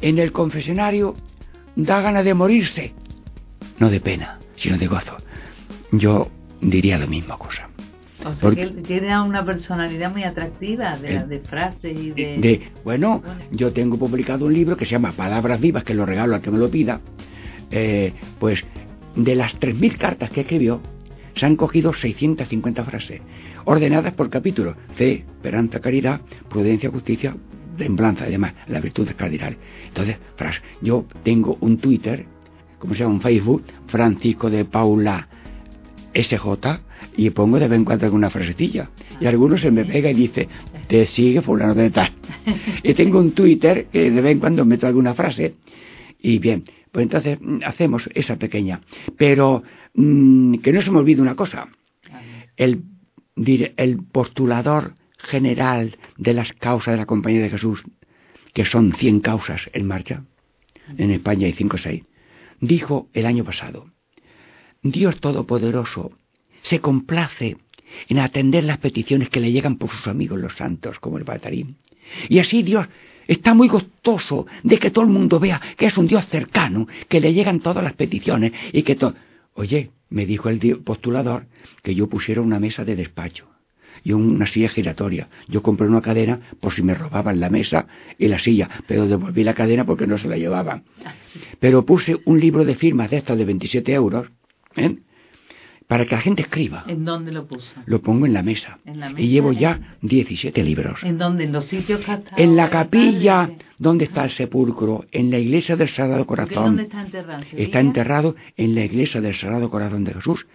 En 0.00 0.18
el 0.18 0.32
confesionario 0.32 1.14
da 1.74 2.00
ganas 2.00 2.24
de 2.24 2.34
morirse, 2.34 2.92
no 3.78 3.90
de 3.90 4.00
pena 4.00 4.38
sino 4.56 4.78
de 4.78 4.86
gozo. 4.86 5.16
Yo 5.92 6.28
diría 6.60 6.98
la 6.98 7.06
misma 7.06 7.36
cosa. 7.38 7.68
O 8.24 8.34
sea 8.34 8.50
que 8.50 8.62
él 8.62 8.82
tiene 8.82 9.20
una 9.20 9.44
personalidad 9.44 10.10
muy 10.10 10.24
atractiva 10.24 10.96
de, 10.96 11.24
de 11.26 11.38
frases 11.40 11.96
y 11.96 12.10
de... 12.10 12.38
de 12.38 12.72
bueno, 12.82 13.22
yo 13.52 13.72
tengo 13.72 13.98
publicado 13.98 14.46
un 14.46 14.54
libro 14.54 14.76
que 14.76 14.84
se 14.84 14.92
llama 14.92 15.12
Palabras 15.12 15.60
Vivas, 15.60 15.84
que 15.84 15.94
lo 15.94 16.06
regalo 16.06 16.34
al 16.34 16.40
que 16.40 16.50
me 16.50 16.58
lo 16.58 16.70
pida. 16.70 17.00
Eh, 17.70 18.12
pues 18.40 18.64
de 19.14 19.34
las 19.34 19.54
3.000 19.58 19.96
cartas 19.96 20.30
que 20.30 20.42
escribió, 20.42 20.80
se 21.34 21.46
han 21.46 21.56
cogido 21.56 21.92
650 21.92 22.84
frases, 22.84 23.20
ordenadas 23.64 24.14
por 24.14 24.30
capítulos. 24.30 24.76
Fe, 24.94 25.24
esperanza, 25.36 25.80
caridad, 25.80 26.20
prudencia, 26.48 26.90
justicia, 26.90 27.36
temblanza 27.76 28.26
y 28.28 28.32
demás, 28.32 28.54
las 28.66 28.82
virtudes 28.82 29.14
cardinales. 29.14 29.58
Entonces, 29.88 30.16
frase, 30.36 30.60
yo 30.80 31.06
tengo 31.22 31.58
un 31.60 31.78
Twitter 31.78 32.26
como 32.78 32.94
se 32.94 33.00
llama 33.00 33.14
un 33.14 33.20
Facebook, 33.20 33.64
Francisco 33.86 34.50
de 34.50 34.64
Paula 34.64 35.28
SJ, 36.14 36.46
y 37.16 37.30
pongo 37.30 37.58
de 37.58 37.68
vez 37.68 37.78
en 37.78 37.84
cuando 37.84 38.06
alguna 38.06 38.30
frasecilla. 38.30 38.90
Y 39.20 39.26
algunos 39.26 39.60
se 39.60 39.70
me 39.70 39.84
pega 39.84 40.10
y 40.10 40.14
dice, 40.14 40.48
te 40.86 41.06
sigue 41.06 41.42
fulano 41.42 41.74
de 41.74 41.90
tal. 41.90 42.12
Y 42.82 42.94
tengo 42.94 43.18
un 43.18 43.32
Twitter 43.32 43.86
que 43.92 44.10
de 44.10 44.20
vez 44.20 44.32
en 44.32 44.40
cuando 44.40 44.64
meto 44.64 44.86
alguna 44.86 45.14
frase. 45.14 45.54
Y 46.18 46.38
bien, 46.38 46.64
pues 46.92 47.04
entonces 47.04 47.38
mm, 47.40 47.58
hacemos 47.64 48.08
esa 48.14 48.36
pequeña. 48.36 48.80
Pero 49.16 49.62
mm, 49.94 50.56
que 50.56 50.72
no 50.72 50.82
se 50.82 50.90
me 50.90 50.98
olvide 50.98 51.22
una 51.22 51.34
cosa. 51.34 51.68
El, 52.56 52.84
el 53.36 53.98
postulador 54.12 54.94
general 55.18 55.96
de 56.16 56.34
las 56.34 56.52
causas 56.54 56.94
de 56.94 56.98
la 56.98 57.06
Compañía 57.06 57.42
de 57.42 57.50
Jesús, 57.50 57.82
que 58.54 58.64
son 58.64 58.92
100 58.92 59.20
causas 59.20 59.68
en 59.72 59.86
marcha, 59.86 60.24
en 60.96 61.10
España 61.10 61.46
hay 61.46 61.52
5 61.52 61.76
o 61.76 61.78
6, 61.78 62.02
dijo 62.60 63.08
el 63.12 63.26
año 63.26 63.44
pasado, 63.44 63.90
Dios 64.82 65.20
Todopoderoso 65.20 66.12
se 66.62 66.80
complace 66.80 67.56
en 68.08 68.18
atender 68.18 68.64
las 68.64 68.78
peticiones 68.78 69.28
que 69.28 69.40
le 69.40 69.52
llegan 69.52 69.76
por 69.76 69.90
sus 69.90 70.06
amigos 70.06 70.38
los 70.38 70.56
santos, 70.56 70.98
como 71.00 71.18
el 71.18 71.24
Batarín. 71.24 71.76
Y 72.28 72.38
así 72.38 72.62
Dios 72.62 72.86
está 73.26 73.54
muy 73.54 73.68
gustoso 73.68 74.46
de 74.62 74.78
que 74.78 74.90
todo 74.90 75.04
el 75.04 75.10
mundo 75.10 75.40
vea 75.40 75.60
que 75.76 75.86
es 75.86 75.98
un 75.98 76.06
Dios 76.06 76.26
cercano, 76.26 76.86
que 77.08 77.20
le 77.20 77.32
llegan 77.32 77.60
todas 77.60 77.82
las 77.82 77.94
peticiones 77.94 78.52
y 78.72 78.82
que 78.82 78.96
todo... 78.96 79.14
Oye, 79.54 79.90
me 80.10 80.26
dijo 80.26 80.48
el 80.48 80.78
postulador 80.84 81.46
que 81.82 81.94
yo 81.94 82.08
pusiera 82.08 82.42
una 82.42 82.60
mesa 82.60 82.84
de 82.84 82.96
despacho 82.96 83.55
y 84.04 84.12
una 84.12 84.46
silla 84.46 84.68
giratoria. 84.68 85.28
Yo 85.48 85.62
compré 85.62 85.86
una 85.86 86.02
cadena 86.02 86.40
por 86.60 86.72
si 86.72 86.82
me 86.82 86.94
robaban 86.94 87.40
la 87.40 87.50
mesa 87.50 87.86
y 88.18 88.28
la 88.28 88.38
silla, 88.38 88.68
pero 88.86 89.06
devolví 89.06 89.44
la 89.44 89.54
cadena 89.54 89.84
porque 89.84 90.06
no 90.06 90.18
se 90.18 90.28
la 90.28 90.36
llevaban. 90.36 90.84
Pero 91.60 91.84
puse 91.84 92.16
un 92.24 92.40
libro 92.40 92.64
de 92.64 92.74
firmas 92.74 93.10
de 93.10 93.18
estos 93.18 93.36
de 93.36 93.44
27 93.44 93.92
euros, 93.92 94.28
¿eh? 94.76 94.96
para 95.86 96.04
que 96.04 96.14
la 96.14 96.20
gente 96.20 96.42
escriba. 96.42 96.84
¿En 96.86 97.04
dónde 97.04 97.32
lo 97.32 97.46
puso? 97.46 97.66
Lo 97.86 98.02
pongo 98.02 98.26
en 98.26 98.32
la 98.32 98.42
mesa. 98.42 98.78
y 99.16 99.28
llevo 99.28 99.52
ya 99.52 99.96
17 100.02 100.62
libros. 100.64 101.02
¿En 101.02 101.18
dónde? 101.18 101.44
¿En 101.44 101.52
los 101.52 101.66
sitios 101.66 102.04
que 102.04 102.42
En 102.42 102.56
la 102.56 102.70
capilla 102.70 103.50
donde 103.78 104.06
está 104.06 104.24
el 104.24 104.30
sepulcro, 104.30 105.04
en 105.12 105.30
la 105.30 105.38
iglesia 105.38 105.76
del 105.76 105.88
Sagrado 105.88 106.26
Corazón. 106.26 106.64
¿Dónde 106.64 106.82
está 106.84 107.02
enterrado? 107.02 107.44
Está 107.52 107.80
enterrado 107.80 108.36
en 108.56 108.74
la 108.74 108.84
iglesia 108.84 109.20
del 109.20 109.34
Sagrado 109.34 109.70
Corazón 109.70 110.04
de 110.04 110.14
Jesús. 110.14 110.46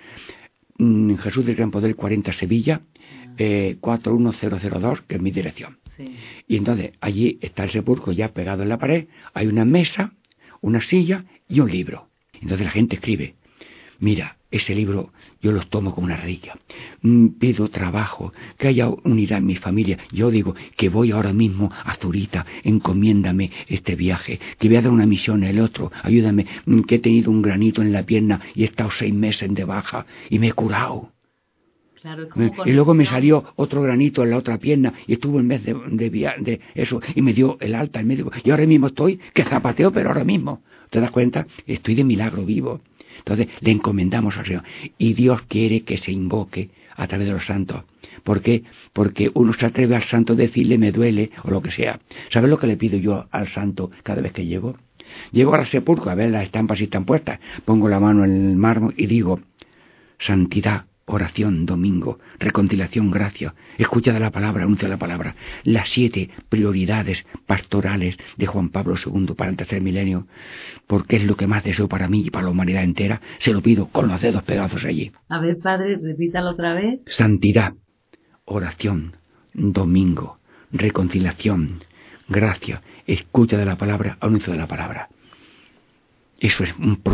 Jesús 0.78 1.46
del 1.46 1.56
Gran 1.56 1.72
Poder 1.72 1.96
40 1.96 2.34
Sevilla. 2.34 2.82
Eh, 3.38 3.78
41002, 3.80 5.02
que 5.02 5.16
es 5.16 5.22
mi 5.22 5.32
dirección. 5.32 5.78
Y 6.48 6.58
entonces 6.58 6.94
allí 7.00 7.38
está 7.42 7.64
el 7.64 7.72
sepulcro 7.72 8.12
ya 8.12 8.34
pegado 8.34 8.64
en 8.64 8.70
la 8.70 8.80
pared, 8.80 9.08
hay 9.34 9.48
una 9.48 9.66
mesa, 9.66 10.14
una 10.62 10.82
silla 10.82 11.26
y 11.48 11.60
un 11.60 11.70
libro. 11.70 12.08
Entonces 12.34 12.66
la 12.66 12.72
gente 12.72 12.96
escribe, 12.96 13.36
mira, 14.00 14.38
ese 14.50 14.76
libro 14.76 15.12
yo 15.42 15.52
lo 15.52 15.66
tomo 15.68 15.94
como 15.96 16.06
una 16.06 16.18
reliquia. 16.18 16.58
Mm, 17.02 17.28
pido 17.40 17.70
trabajo, 17.70 18.34
que 18.58 18.68
haya 18.68 18.90
unidad 18.90 19.40
en 19.40 19.46
mi 19.46 19.56
familia. 19.56 19.98
Yo 20.12 20.30
digo 20.30 20.54
que 20.76 20.90
voy 20.90 21.12
ahora 21.12 21.34
mismo 21.34 21.72
a 21.72 21.96
Zurita, 21.96 22.46
encomiéndame 22.64 23.52
este 23.68 23.96
viaje, 23.96 24.40
que 24.60 24.68
voy 24.68 24.78
a 24.78 24.82
dar 24.82 24.92
una 24.92 25.06
misión 25.06 25.44
el 25.44 25.60
otro, 25.60 25.92
ayúdame, 26.04 26.46
mm, 26.66 26.82
que 26.82 26.96
he 26.96 27.00
tenido 27.00 27.32
un 27.32 27.42
granito 27.42 27.82
en 27.82 27.94
la 27.94 28.04
pierna 28.04 28.42
y 28.54 28.64
he 28.64 28.66
estado 28.66 28.92
seis 28.92 29.14
meses 29.14 29.54
de 29.54 29.64
baja 29.64 30.06
y 30.30 30.38
me 30.40 30.50
he 30.50 30.54
curado. 30.54 31.12
Y 32.66 32.72
luego 32.72 32.94
me 32.94 33.06
salió 33.06 33.44
otro 33.56 33.82
granito 33.82 34.24
en 34.24 34.32
la 34.32 34.38
otra 34.38 34.58
pierna 34.58 34.94
y 35.08 35.14
estuvo 35.14 35.40
en 35.40 35.48
vez 35.48 35.64
de, 35.64 35.74
de, 35.74 36.10
de, 36.10 36.60
eso 36.74 37.00
y 37.14 37.22
me 37.22 37.34
dio 37.34 37.58
el 37.60 37.76
alta 37.76 38.00
el 38.00 38.06
médico 38.08 38.32
y 38.44 38.50
ahora 38.50 38.66
mismo 38.66 38.88
estoy 38.88 39.20
que 39.34 39.44
zapateo 39.44 39.92
pero 39.92 40.10
ahora 40.10 40.24
mismo 40.24 40.64
¿te 40.90 41.00
das 41.00 41.12
cuenta? 41.12 41.46
estoy 41.68 41.96
de 41.96 42.04
milagro 42.04 42.44
vivo 42.44 42.82
entonces 43.22 43.48
le 43.60 43.72
encomendamos 43.72 44.38
al 44.38 44.46
Señor. 44.46 44.64
Y 44.98 45.14
Dios 45.14 45.42
quiere 45.44 45.82
que 45.82 45.98
se 45.98 46.12
invoque 46.12 46.70
a 46.96 47.08
través 47.08 47.28
de 47.28 47.34
los 47.34 47.46
santos. 47.46 47.84
¿Por 48.24 48.42
qué? 48.42 48.64
Porque 48.94 49.32
uno 49.34 49.54
se 49.54 49.66
atreve 49.66 49.96
al 49.96 50.04
santo 50.04 50.34
a 50.34 50.36
decirle 50.36 50.78
me 50.78 50.92
duele 50.92 51.32
o 51.44 51.50
lo 51.50 51.62
que 51.62 51.72
sea. 51.72 52.00
¿Sabes 52.30 52.50
lo 52.50 52.60
que 52.60 52.68
le 52.68 52.78
pido 52.78 52.98
yo 52.98 53.28
al 53.32 53.48
santo 53.50 53.92
cada 54.04 54.22
vez 54.22 54.34
que 54.34 54.46
llego? 54.46 54.76
Llego 55.32 55.54
al 55.56 55.68
sepulcro 55.68 56.12
a 56.12 56.16
ver 56.16 56.30
las 56.30 56.44
estampas 56.44 56.78
si 56.78 56.86
están 56.86 57.06
puestas. 57.06 57.40
Pongo 57.66 57.90
la 57.90 58.00
mano 58.00 58.24
en 58.24 58.52
el 58.52 58.56
mármol 58.56 58.94
y 58.98 59.08
digo, 59.08 59.40
santidad, 60.20 60.86
oración, 61.16 61.66
domingo, 61.66 62.20
reconciliación, 62.40 63.12
gracia, 63.12 63.54
escucha 63.78 64.14
de 64.14 64.20
la 64.20 64.32
palabra, 64.32 64.64
anuncia 64.64 64.88
la 64.88 64.98
palabra, 64.98 65.36
las 65.64 65.90
siete 65.90 66.30
prioridades 66.50 67.26
pastorales 67.46 68.18
de 68.38 68.46
Juan 68.46 68.70
Pablo 68.70 68.96
II 69.04 69.34
para 69.36 69.50
el 69.50 69.58
tercer 69.58 69.82
milenio, 69.82 70.28
porque 70.88 71.18
es 71.18 71.24
lo 71.24 71.36
que 71.36 71.48
más 71.48 71.64
deseo 71.64 71.88
para 71.88 72.08
mí 72.08 72.26
y 72.26 72.30
para 72.30 72.46
la 72.46 72.52
humanidad 72.52 72.84
entera, 72.84 73.22
se 73.40 73.54
lo 73.54 73.62
pido 73.62 73.88
con 73.88 74.08
los 74.08 74.22
dedos 74.22 74.44
pegados 74.44 74.84
allí. 74.86 75.12
A 75.30 75.40
ver, 75.40 75.60
padre, 75.60 75.98
repítalo 75.98 76.52
otra 76.52 76.74
vez. 76.74 77.02
Santidad, 77.08 77.74
oración, 78.46 79.16
domingo, 79.54 80.40
reconciliación, 80.72 81.84
gracia, 82.28 82.82
escucha 83.06 83.58
de 83.58 83.66
la 83.66 83.78
palabra, 83.78 84.18
anuncio 84.22 84.54
de 84.54 84.60
la 84.60 84.68
palabra. 84.68 85.10
Eso 86.42 86.64
es 86.64 86.74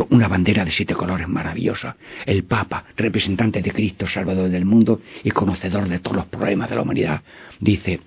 una 0.10 0.30
bandera 0.30 0.64
de 0.64 0.72
siete 0.72 0.94
colores 0.94 1.28
maravillosa. 1.28 1.98
El 2.26 2.46
Papa, 2.46 2.86
representante 2.96 3.62
de 3.62 3.74
Cristo, 3.74 4.08
Salvador 4.08 4.50
del 4.50 4.64
mundo 4.64 5.02
y 5.22 5.32
conocedor 5.32 5.90
de 5.90 6.00
todos 6.00 6.16
los 6.16 6.26
problemas 6.28 6.70
de 6.70 6.78
la 6.78 6.84
humanidad, 6.84 7.22
dice, 7.60 8.00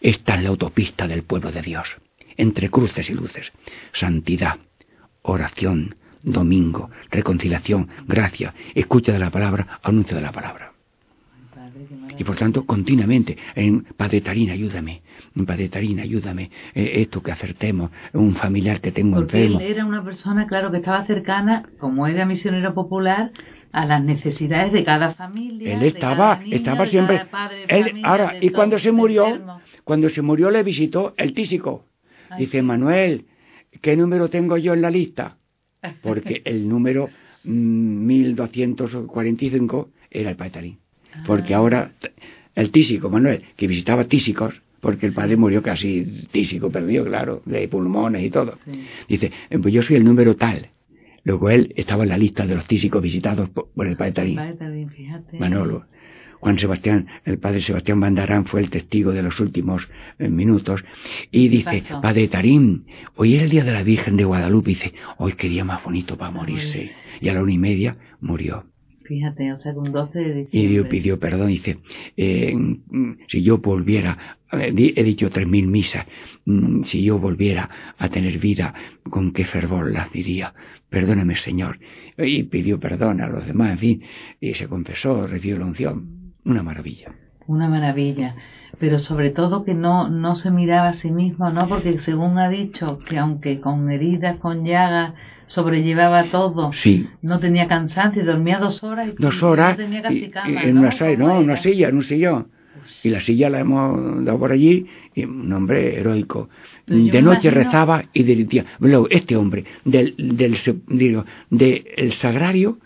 esta 0.00 0.36
es 0.36 0.42
la 0.44 0.50
autopista 0.50 1.08
del 1.08 1.24
pueblo 1.24 1.50
de 1.50 1.62
Dios, 1.62 1.96
entre 2.36 2.70
cruces 2.70 3.10
y 3.10 3.14
luces. 3.14 3.50
Santidad, 3.92 4.58
oración, 5.22 5.96
domingo, 6.22 6.90
reconciliación, 7.10 7.88
gracia, 8.06 8.54
escucha 8.72 9.10
de 9.10 9.18
la 9.18 9.30
palabra, 9.30 9.80
anuncio 9.82 10.14
de 10.14 10.22
la 10.22 10.30
palabra. 10.30 10.74
Y 12.18 12.24
por 12.24 12.36
tanto, 12.36 12.66
continuamente, 12.66 13.38
en 13.54 13.84
Padre 13.96 14.20
Tarín, 14.20 14.50
ayúdame, 14.50 15.00
Padre 15.46 15.68
Tarín, 15.68 16.00
ayúdame, 16.00 16.50
eh, 16.74 16.94
esto 16.96 17.22
que 17.22 17.30
acertemos, 17.30 17.92
un 18.12 18.34
familiar 18.34 18.80
que 18.80 18.90
tengo 18.90 19.18
Porque 19.18 19.44
enfermo. 19.44 19.60
Él 19.60 19.70
era 19.70 19.86
una 19.86 20.02
persona, 20.02 20.48
claro, 20.48 20.72
que 20.72 20.78
estaba 20.78 21.06
cercana, 21.06 21.68
como 21.78 22.08
era 22.08 22.26
misionero 22.26 22.74
popular, 22.74 23.30
a 23.70 23.86
las 23.86 24.02
necesidades 24.02 24.72
de 24.72 24.82
cada 24.82 25.14
familia. 25.14 25.74
Él 25.74 25.84
estaba, 25.84 26.40
estaba 26.50 26.86
siempre. 26.86 27.22
él, 27.68 28.00
ahora, 28.02 28.34
y 28.40 28.50
cuando 28.50 28.80
se 28.80 28.90
murió, 28.90 29.60
cuando 29.84 30.08
se 30.08 30.22
murió 30.22 30.50
le 30.50 30.64
visitó 30.64 31.14
el 31.16 31.34
tísico. 31.34 31.84
Dice, 32.36 32.62
Manuel, 32.62 33.26
¿qué 33.80 33.96
número 33.96 34.28
tengo 34.28 34.56
yo 34.56 34.74
en 34.74 34.82
la 34.82 34.90
lista? 34.90 35.36
Porque 36.02 36.42
el 36.44 36.68
número 36.68 37.10
1245 37.44 39.76
mm, 39.76 39.82
era 40.10 40.30
el 40.30 40.36
Padre 40.36 40.50
Tarín 40.50 40.78
porque 41.26 41.54
ahora 41.54 41.92
el 42.54 42.70
tísico, 42.70 43.08
Manuel, 43.08 43.42
que 43.56 43.66
visitaba 43.66 44.04
tísicos, 44.04 44.60
porque 44.80 45.06
el 45.06 45.12
padre 45.12 45.36
murió 45.36 45.62
casi 45.62 46.26
tísico, 46.30 46.70
perdió, 46.70 47.04
claro, 47.04 47.42
de 47.44 47.68
pulmones 47.68 48.22
y 48.22 48.30
todo. 48.30 48.58
Dice, 49.08 49.30
eh, 49.50 49.58
pues 49.58 49.72
yo 49.72 49.82
soy 49.82 49.96
el 49.96 50.04
número 50.04 50.36
tal. 50.36 50.68
Luego 51.24 51.50
él 51.50 51.72
estaba 51.76 52.04
en 52.04 52.10
la 52.10 52.18
lista 52.18 52.46
de 52.46 52.54
los 52.54 52.66
tísicos 52.66 53.02
visitados 53.02 53.50
por, 53.50 53.86
el 53.86 53.96
padre 53.96 54.12
Tarín. 54.12 54.40
Manolo. 55.38 55.86
Juan 56.40 56.58
Sebastián, 56.58 57.08
el 57.24 57.38
padre 57.38 57.60
Sebastián 57.60 58.00
Bandarán 58.00 58.46
fue 58.46 58.60
el 58.60 58.70
testigo 58.70 59.12
de 59.12 59.22
los 59.22 59.40
últimos 59.40 59.88
eh, 60.18 60.28
minutos 60.28 60.84
y 61.32 61.48
dice, 61.48 61.82
padre 62.00 62.28
Tarín, 62.28 62.86
hoy 63.16 63.34
es 63.36 63.42
el 63.42 63.50
día 63.50 63.64
de 63.64 63.72
la 63.72 63.82
Virgen 63.82 64.16
de 64.16 64.24
Guadalupe, 64.24 64.70
dice, 64.70 64.94
hoy 65.18 65.32
qué 65.32 65.48
día 65.48 65.64
más 65.64 65.82
bonito 65.82 66.16
para 66.16 66.30
morirse. 66.30 66.92
Y 67.20 67.28
a 67.28 67.34
la 67.34 67.42
una 67.42 67.52
y 67.52 67.58
media 67.58 67.96
murió. 68.20 68.64
Fíjate, 69.08 69.50
o 69.54 69.58
sea, 69.58 69.72
con 69.72 69.90
12 69.90 70.18
de 70.18 70.34
diciembre. 70.34 70.48
Y 70.52 70.66
Dios 70.66 70.86
pidió 70.88 71.18
perdón, 71.18 71.48
dice, 71.48 71.78
eh, 72.14 72.54
si 73.28 73.42
yo 73.42 73.56
volviera, 73.56 74.36
he 74.52 75.02
dicho 75.02 75.30
tres 75.30 75.48
mil 75.48 75.66
misas, 75.66 76.06
mm, 76.44 76.84
si 76.84 77.02
yo 77.02 77.18
volviera 77.18 77.94
a 77.96 78.10
tener 78.10 78.38
vida, 78.38 78.74
con 79.08 79.32
qué 79.32 79.46
fervor 79.46 79.90
las 79.90 80.12
diría, 80.12 80.52
perdóname 80.90 81.36
Señor. 81.36 81.78
Y 82.18 82.42
pidió 82.42 82.78
perdón 82.78 83.22
a 83.22 83.28
los 83.28 83.46
demás, 83.46 83.72
en 83.72 83.78
fin, 83.78 84.02
y 84.40 84.52
se 84.52 84.68
confesó, 84.68 85.26
recibió 85.26 85.58
la 85.58 85.64
unción. 85.64 86.34
Una 86.44 86.62
maravilla. 86.62 87.14
Una 87.48 87.66
maravilla. 87.66 88.36
Pero 88.78 88.98
sobre 89.00 89.30
todo 89.30 89.64
que 89.64 89.74
no, 89.74 90.08
no 90.08 90.36
se 90.36 90.50
miraba 90.50 90.90
a 90.90 90.94
sí 90.94 91.10
mismo, 91.10 91.50
¿no? 91.50 91.68
Porque 91.68 91.98
según 92.00 92.38
ha 92.38 92.48
dicho, 92.48 93.00
que 93.08 93.18
aunque 93.18 93.58
con 93.58 93.90
heridas, 93.90 94.36
con 94.36 94.64
llagas, 94.64 95.14
sobrellevaba 95.46 96.30
todo. 96.30 96.72
Sí. 96.74 97.08
No 97.22 97.40
tenía 97.40 97.66
cansancio 97.66 98.22
y 98.22 98.26
dormía 98.26 98.58
dos 98.58 98.84
horas. 98.84 99.08
Y 99.08 99.22
dos 99.22 99.42
horas. 99.42 99.78
No 99.78 99.84
tenía 99.84 100.02
casi 100.02 100.28
cama, 100.28 100.62
en 100.62 100.78
una, 100.78 100.90
no, 101.16 101.40
una 101.40 101.56
silla, 101.56 101.88
en 101.88 101.96
un 101.96 102.04
sillón. 102.04 102.48
Y 103.02 103.08
la 103.08 103.20
silla 103.22 103.48
la 103.48 103.60
hemos 103.60 104.24
dado 104.24 104.38
por 104.38 104.52
allí, 104.52 104.86
y 105.14 105.24
un 105.24 105.50
hombre 105.52 105.98
heroico. 105.98 106.50
de 106.86 107.22
noche 107.22 107.50
rezaba 107.50 108.04
y 108.12 108.22
decía, 108.24 108.64
este 109.10 109.36
hombre, 109.36 109.64
del, 109.84 110.14
del, 110.18 110.56
digo, 110.88 111.24
del 111.50 112.12
sagrario 112.12 112.78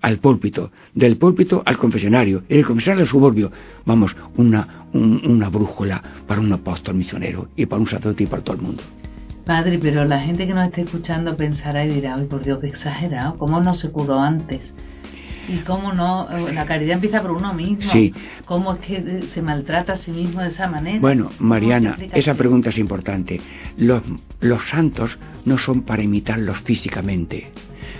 al 0.00 0.18
púlpito, 0.18 0.70
del 0.94 1.16
púlpito 1.16 1.62
al 1.64 1.76
confesionario, 1.76 2.42
y 2.48 2.54
del 2.56 2.66
confesionario 2.66 3.02
al 3.04 3.08
suburbio. 3.08 3.52
Vamos, 3.84 4.16
una, 4.36 4.86
una 4.92 5.48
brújula 5.48 6.02
para 6.26 6.40
un 6.40 6.52
apóstol 6.52 6.94
misionero 6.94 7.48
y 7.56 7.66
para 7.66 7.80
un 7.80 7.88
sacerdote 7.88 8.24
y 8.24 8.26
para 8.26 8.42
todo 8.42 8.56
el 8.56 8.62
mundo. 8.62 8.82
Padre, 9.44 9.78
pero 9.78 10.04
la 10.06 10.20
gente 10.20 10.46
que 10.46 10.54
nos 10.54 10.66
esté 10.66 10.82
escuchando 10.82 11.36
pensará 11.36 11.84
y 11.84 11.94
dirá, 11.94 12.14
ay, 12.14 12.24
por 12.24 12.42
Dios, 12.42 12.60
qué 12.60 12.68
exagerado, 12.68 13.36
¿cómo 13.36 13.60
no 13.60 13.74
se 13.74 13.90
curó 13.90 14.18
antes? 14.18 14.60
Y 15.46 15.58
cómo 15.58 15.92
no, 15.92 16.26
la 16.54 16.64
caridad 16.64 16.94
empieza 16.94 17.20
por 17.20 17.32
uno 17.32 17.52
mismo. 17.52 17.92
Sí. 17.92 18.14
¿Cómo 18.46 18.72
es 18.72 18.78
que 18.78 19.24
se 19.34 19.42
maltrata 19.42 19.92
a 19.92 19.98
sí 19.98 20.10
mismo 20.10 20.40
de 20.40 20.48
esa 20.48 20.68
manera? 20.68 20.98
Bueno, 21.00 21.28
Mariana, 21.38 21.98
esa 22.14 22.34
pregunta 22.34 22.70
es 22.70 22.78
importante. 22.78 23.40
Los, 23.76 24.02
los 24.40 24.66
santos 24.70 25.18
no 25.44 25.58
son 25.58 25.82
para 25.82 26.02
imitarlos 26.02 26.58
físicamente, 26.62 27.50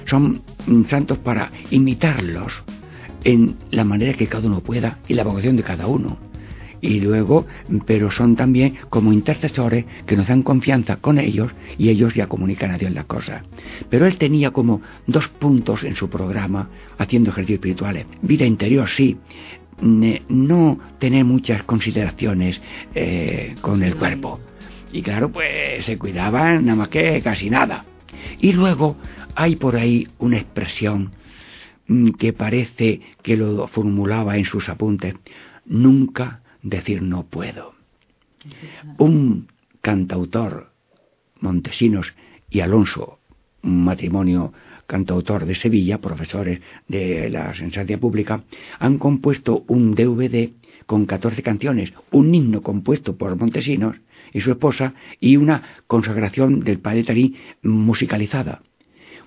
son 0.06 0.40
santos 0.88 1.18
para 1.18 1.50
imitarlos 1.70 2.62
en 3.24 3.56
la 3.70 3.84
manera 3.84 4.14
que 4.14 4.26
cada 4.26 4.46
uno 4.46 4.60
pueda 4.60 4.98
y 5.08 5.14
la 5.14 5.24
vocación 5.24 5.56
de 5.56 5.62
cada 5.62 5.86
uno. 5.86 6.18
y 6.80 7.00
luego, 7.00 7.46
pero 7.86 8.10
son 8.10 8.36
también 8.36 8.74
como 8.90 9.10
intercesores 9.14 9.86
que 10.06 10.16
nos 10.16 10.28
dan 10.28 10.42
confianza 10.42 10.96
con 10.96 11.18
ellos 11.18 11.50
y 11.78 11.88
ellos 11.88 12.12
ya 12.14 12.26
comunican 12.26 12.72
a 12.72 12.76
Dios 12.76 12.92
las 12.92 13.06
cosas. 13.06 13.42
Pero 13.88 14.06
él 14.06 14.18
tenía 14.18 14.50
como 14.50 14.82
dos 15.06 15.28
puntos 15.28 15.82
en 15.84 15.96
su 15.96 16.10
programa 16.10 16.68
haciendo 16.98 17.30
ejercicios 17.30 17.56
espirituales. 17.56 18.04
Vida 18.20 18.44
interior, 18.44 18.86
sí, 18.90 19.16
no 19.80 20.78
tener 20.98 21.24
muchas 21.24 21.62
consideraciones 21.62 22.60
eh, 22.94 23.54
con 23.62 23.82
el 23.82 23.96
cuerpo. 23.96 24.40
Y 24.92 25.02
claro, 25.02 25.30
pues 25.30 25.86
se 25.86 25.96
cuidaban 25.98 26.66
nada 26.66 26.76
más 26.76 26.88
que 26.88 27.20
casi 27.22 27.50
nada. 27.50 27.84
Y 28.40 28.52
luego 28.52 28.96
hay 29.34 29.56
por 29.56 29.76
ahí 29.76 30.08
una 30.18 30.38
expresión 30.38 31.12
mm, 31.86 32.10
que 32.10 32.32
parece 32.32 33.00
que 33.22 33.36
lo 33.36 33.66
formulaba 33.68 34.36
en 34.36 34.44
sus 34.44 34.68
apuntes. 34.68 35.14
Nunca 35.66 36.42
decir 36.62 37.02
no 37.02 37.24
puedo. 37.24 37.74
Un 38.98 39.48
cantautor, 39.80 40.72
Montesinos 41.40 42.14
y 42.50 42.60
Alonso, 42.60 43.18
un 43.62 43.84
matrimonio 43.84 44.52
cantautor 44.86 45.46
de 45.46 45.54
Sevilla, 45.54 46.00
profesores 46.00 46.60
de 46.88 47.30
la 47.30 47.54
Sensancia 47.54 47.98
Pública, 47.98 48.44
han 48.78 48.98
compuesto 48.98 49.64
un 49.66 49.94
DVD 49.94 50.50
con 50.86 51.06
14 51.06 51.42
canciones, 51.42 51.92
un 52.10 52.34
himno 52.34 52.62
compuesto 52.62 53.16
por 53.16 53.36
Montesinos 53.36 53.96
y 54.34 54.42
su 54.42 54.50
esposa 54.50 54.92
y 55.20 55.38
una 55.38 55.62
consagración 55.86 56.60
del 56.60 56.80
padre 56.80 57.04
Tarí 57.04 57.36
musicalizada. 57.62 58.60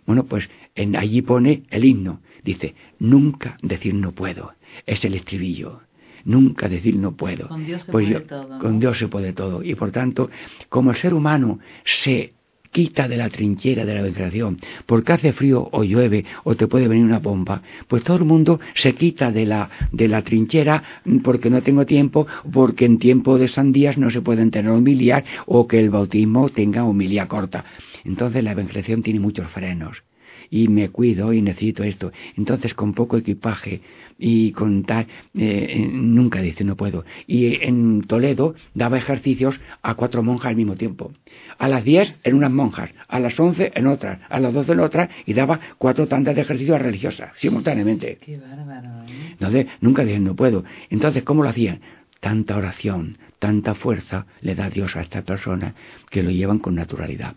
Bueno, 0.06 0.26
pues 0.26 0.48
en, 0.76 0.96
allí 0.96 1.24
pone 1.24 1.64
el 1.72 1.86
himno. 1.86 2.22
Dice, 2.44 2.76
nunca 3.00 3.58
decir 3.64 3.96
no 3.96 4.12
puedo. 4.12 4.54
Es 4.86 5.04
el 5.04 5.16
estribillo. 5.16 5.82
Nunca 6.24 6.70
decir 6.70 6.98
no 6.98 7.16
puedo. 7.16 7.48
Con 7.48 7.66
Dios 7.66 7.84
se 7.84 7.92
pues 7.92 8.08
puede 8.08 8.20
yo, 8.20 8.26
todo. 8.28 8.60
Con 8.60 8.80
Dios 8.80 9.00
se 9.00 9.08
puede 9.08 9.34
todo. 9.34 9.64
Y 9.64 9.76
por 9.76 9.92
tanto, 9.92 10.30
como 10.70 10.92
el 10.92 10.98
ser 10.98 11.14
humano 11.14 11.60
se 11.86 12.34
quita 12.72 13.08
de 13.08 13.18
la 13.18 13.30
trinchera 13.30 13.86
de 13.86 13.96
la 13.96 14.02
vegetación, 14.02 14.58
porque 14.86 15.14
hace 15.14 15.34
frío 15.34 15.68
o 15.72 15.84
llueve 15.84 16.26
o 16.44 16.56
te 16.56 16.68
puede 16.68 16.88
venir 16.88 17.06
una 17.06 17.20
bomba, 17.20 17.62
pues 17.88 18.04
todo 18.04 18.18
el 18.18 18.26
mundo 18.26 18.60
se 18.76 18.94
quita 18.96 19.32
de 19.32 19.46
la, 19.46 19.70
de 19.92 20.08
la 20.08 20.22
trinchera 20.22 20.84
porque 21.24 21.50
no 21.50 21.62
tengo 21.62 21.86
tiempo, 21.86 22.28
porque 22.52 22.86
en 22.86 23.00
tiempo 23.00 23.38
de 23.38 23.48
sandías 23.48 23.98
no 23.98 24.10
se 24.10 24.22
pueden 24.22 24.52
tener 24.52 24.72
humiliar 24.72 25.24
o 25.46 25.68
que 25.68 25.80
el 25.80 25.90
bautismo 25.90 26.50
tenga 26.50 26.84
humilía 26.84 27.28
corta. 27.28 27.66
Entonces 28.04 28.44
la 28.44 28.52
evangelización 28.52 29.04
tiene 29.04 29.20
muchos 29.20 29.50
frenos 29.52 30.04
y 30.50 30.68
me 30.68 30.90
cuido 30.90 31.34
y 31.34 31.42
necesito 31.42 31.84
esto. 31.84 32.12
Entonces 32.36 32.74
con 32.74 32.94
poco 32.94 33.18
equipaje 33.18 33.82
y 34.20 34.52
con 34.52 34.84
tal, 34.84 35.08
eh, 35.36 35.88
nunca 35.92 36.42
dice 36.42 36.64
no 36.64 36.76
puedo. 36.76 37.06
Y 37.28 37.64
en 37.64 38.02
Toledo 38.02 38.56
daba 38.74 38.98
ejercicios 38.98 39.60
a 39.82 39.94
cuatro 39.96 40.24
monjas 40.24 40.50
al 40.50 40.56
mismo 40.56 40.76
tiempo. 40.76 41.12
A 41.58 41.68
las 41.68 41.84
diez 41.84 42.16
en 42.24 42.36
unas 42.36 42.52
monjas, 42.52 42.92
a 43.08 43.20
las 43.20 43.40
once 43.40 43.72
en 43.76 43.88
otras, 43.88 44.20
a 44.30 44.40
las 44.40 44.54
doce 44.54 44.72
en 44.72 44.80
otras 44.80 45.10
y 45.26 45.34
daba 45.34 45.60
cuatro 45.78 46.08
tandas 46.08 46.36
de 46.36 46.42
ejercicios 46.42 46.82
religiosas 46.82 47.32
simultáneamente. 47.40 48.18
Qué 48.24 48.38
bárbaro, 48.38 49.04
¿eh? 49.08 49.32
Entonces 49.32 49.68
nunca 49.82 50.04
dice 50.04 50.20
no 50.20 50.36
puedo. 50.36 50.64
Entonces, 50.90 51.24
¿cómo 51.24 51.44
lo 51.44 51.50
hacían? 51.50 51.82
Tanta 52.20 52.58
oración, 52.58 53.18
tanta 53.40 53.76
fuerza 53.76 54.26
le 54.42 54.56
da 54.56 54.70
Dios 54.70 54.96
a 54.96 55.02
esta 55.02 55.22
persona 55.22 55.76
que 56.10 56.24
lo 56.24 56.32
llevan 56.32 56.60
con 56.60 56.76
naturalidad. 56.76 57.36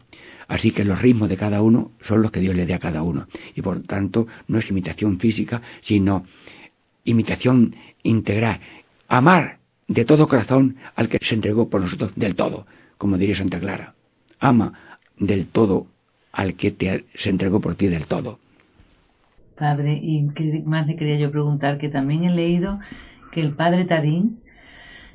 Así 0.51 0.73
que 0.73 0.85
los 0.85 1.01
ritmos 1.01 1.29
de 1.29 1.37
cada 1.37 1.63
uno 1.63 1.93
son 2.03 2.23
los 2.23 2.33
que 2.33 2.41
Dios 2.41 2.57
le 2.57 2.67
dé 2.67 2.75
a 2.75 2.81
cada 2.81 3.05
uno. 3.05 3.29
Y 3.55 3.63
por 3.63 3.81
tanto, 3.85 4.27
no 4.49 4.59
es 4.59 4.69
imitación 4.69 5.21
física, 5.21 5.63
sino 5.81 6.25
imitación 7.05 7.77
integral. 8.03 8.59
Amar 9.07 9.59
de 9.87 10.05
todo 10.05 10.27
corazón 10.27 10.75
al 10.97 11.09
que 11.09 11.19
se 11.23 11.37
entregó 11.37 11.71
por 11.71 11.81
nosotros 11.81 12.13
del 12.17 12.35
todo, 12.35 12.67
como 12.99 13.17
diría 13.17 13.37
Santa 13.37 13.61
Clara. 13.61 13.95
Ama 14.41 14.99
del 15.17 15.47
todo 15.47 15.87
al 16.33 16.55
que 16.55 16.73
te, 16.73 17.05
se 17.15 17.31
entregó 17.31 17.61
por 17.61 17.77
ti 17.77 17.87
del 17.87 18.07
todo. 18.07 18.41
Padre, 19.57 20.01
y 20.03 20.21
más 20.65 20.89
le 20.89 20.97
quería 20.97 21.17
yo 21.17 21.31
preguntar, 21.31 21.79
que 21.79 21.91
también 21.91 22.25
he 22.25 22.35
leído 22.35 22.81
que 23.31 23.41
el 23.41 23.53
padre 23.53 23.85
Tarín 23.85 24.41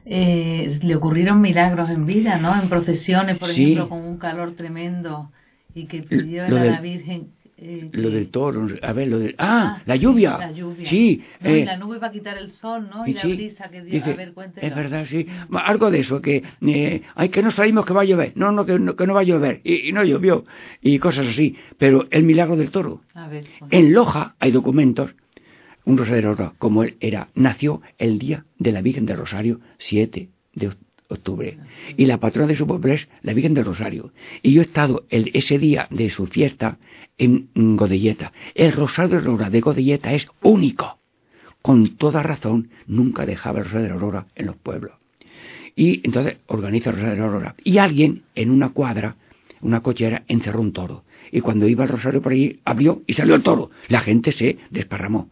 eh, 0.06 0.80
le 0.82 0.96
ocurrieron 0.96 1.42
milagros 1.42 1.90
en 1.90 2.06
vida, 2.06 2.38
¿no? 2.38 2.60
En 2.62 2.70
procesiones, 2.70 3.38
por 3.38 3.50
Sí. 3.50 3.64
ejemplo, 3.64 3.90
con 3.90 4.02
un 4.06 4.18
calor 4.18 4.54
tremendo 4.56 5.32
y 5.74 5.86
que 5.88 6.04
pidió 6.04 6.46
a 6.46 6.50
la 6.50 6.80
Virgen. 6.82 7.30
eh, 7.58 7.90
Lo 7.94 8.10
del 8.10 8.28
toro, 8.30 8.68
a 8.82 8.92
ver, 8.92 9.08
lo 9.08 9.18
del... 9.18 9.34
¡Ah! 9.38 9.78
Ah, 9.78 9.82
la 9.86 9.94
sí, 9.96 10.02
lluvia. 10.02 10.38
la 10.38 10.52
lluvia. 10.52 10.90
Sí. 10.90 11.24
No, 11.40 11.50
y 11.56 11.60
eh, 11.62 11.66
la 11.66 11.78
nube 11.78 12.00
para 12.00 12.12
quitar 12.12 12.38
el 12.38 12.52
sol, 12.52 12.90
¿no? 12.94 13.08
Y, 13.08 13.14
la 13.14 13.22
sí, 13.22 13.34
brisa 13.34 13.70
que 13.70 13.82
dio. 13.82 13.94
dice, 13.94 14.12
a 14.12 14.16
ver, 14.16 14.34
cuéntelo. 14.34 14.68
es 14.68 14.76
verdad, 14.76 15.06
sí. 15.10 15.26
Algo 15.54 15.90
de 15.90 16.00
eso, 16.00 16.22
que, 16.22 16.44
eh, 16.68 17.02
ay, 17.16 17.30
que 17.30 17.42
no 17.42 17.52
sabemos 17.52 17.86
que 17.86 17.94
va 17.94 18.02
a 18.02 18.06
llover. 18.06 18.34
No, 18.36 18.52
no, 18.52 18.66
que 18.66 18.78
no, 18.78 18.98
que 18.98 19.08
no 19.08 19.14
va 19.14 19.22
a 19.22 19.24
llover. 19.24 19.62
Y, 19.64 19.88
y 19.88 19.92
no 19.94 20.04
llovió. 20.04 20.44
Y 20.82 21.00
cosas 21.00 21.28
así. 21.28 21.56
Pero 21.78 22.08
el 22.12 22.24
milagro 22.24 22.58
del 22.58 22.72
toro. 22.72 23.00
A 23.14 23.30
ver, 23.30 23.46
En 23.72 23.94
Loja 23.94 24.36
hay 24.40 24.52
documentos, 24.52 25.16
un 25.86 25.98
rosario 25.98 26.32
oro, 26.32 26.54
como 26.58 26.84
él 26.84 26.96
era, 27.00 27.30
nació 27.36 27.82
el 27.98 28.20
día 28.20 28.46
de 28.58 28.72
la 28.72 28.82
Virgen 28.82 29.06
del 29.06 29.18
Rosario, 29.18 29.60
7 29.80 30.30
de 30.54 30.70
oc- 30.70 30.78
octubre. 31.10 31.58
Y 31.98 32.06
la 32.06 32.20
patrona 32.20 32.48
de 32.48 32.56
su 32.56 32.66
pueblo 32.66 32.92
es 32.94 33.08
la 33.22 33.34
Virgen 33.34 33.54
del 33.54 33.66
Rosario. 33.66 34.12
Y 34.42 34.54
yo 34.54 34.62
he 34.62 34.66
estado 34.66 35.06
el- 35.10 35.32
ese 35.34 35.60
día 35.60 35.88
de 35.92 36.10
su 36.10 36.26
fiesta 36.28 36.78
en 37.18 37.50
Godelleta. 37.56 38.34
El 38.56 38.74
Rosario 38.74 39.22
de 39.22 39.28
Aurora 39.28 39.50
de 39.50 39.62
Godelleta 39.62 40.14
es 40.14 40.28
único. 40.42 40.98
Con 41.62 41.96
toda 41.98 42.22
razón, 42.24 42.70
nunca 42.88 43.26
dejaba 43.26 43.60
el 43.60 43.66
Rosario 43.66 43.88
de 43.88 43.94
Aurora 43.94 44.28
en 44.36 44.46
los 44.48 44.56
pueblos. 44.58 44.94
Y 45.76 46.02
entonces 46.06 46.38
organiza 46.48 46.90
el 46.92 46.96
Rosario 46.98 47.16
de 47.16 47.24
Aurora. 47.28 47.56
Y 47.64 47.78
alguien 47.78 48.24
en 48.36 48.50
una 48.50 48.70
cuadra, 48.70 49.16
una 49.62 49.82
cochera, 49.82 50.24
encerró 50.28 50.62
un 50.62 50.74
toro. 50.74 51.04
Y 51.32 51.42
cuando 51.42 51.68
iba 51.68 51.84
el 51.84 51.90
Rosario 51.90 52.22
por 52.22 52.32
allí, 52.34 52.60
abrió 52.66 53.02
y 53.08 53.14
salió 53.14 53.36
el 53.36 53.44
toro. 53.44 53.72
La 53.88 54.00
gente 54.00 54.32
se 54.32 54.58
desparramó. 54.70 55.30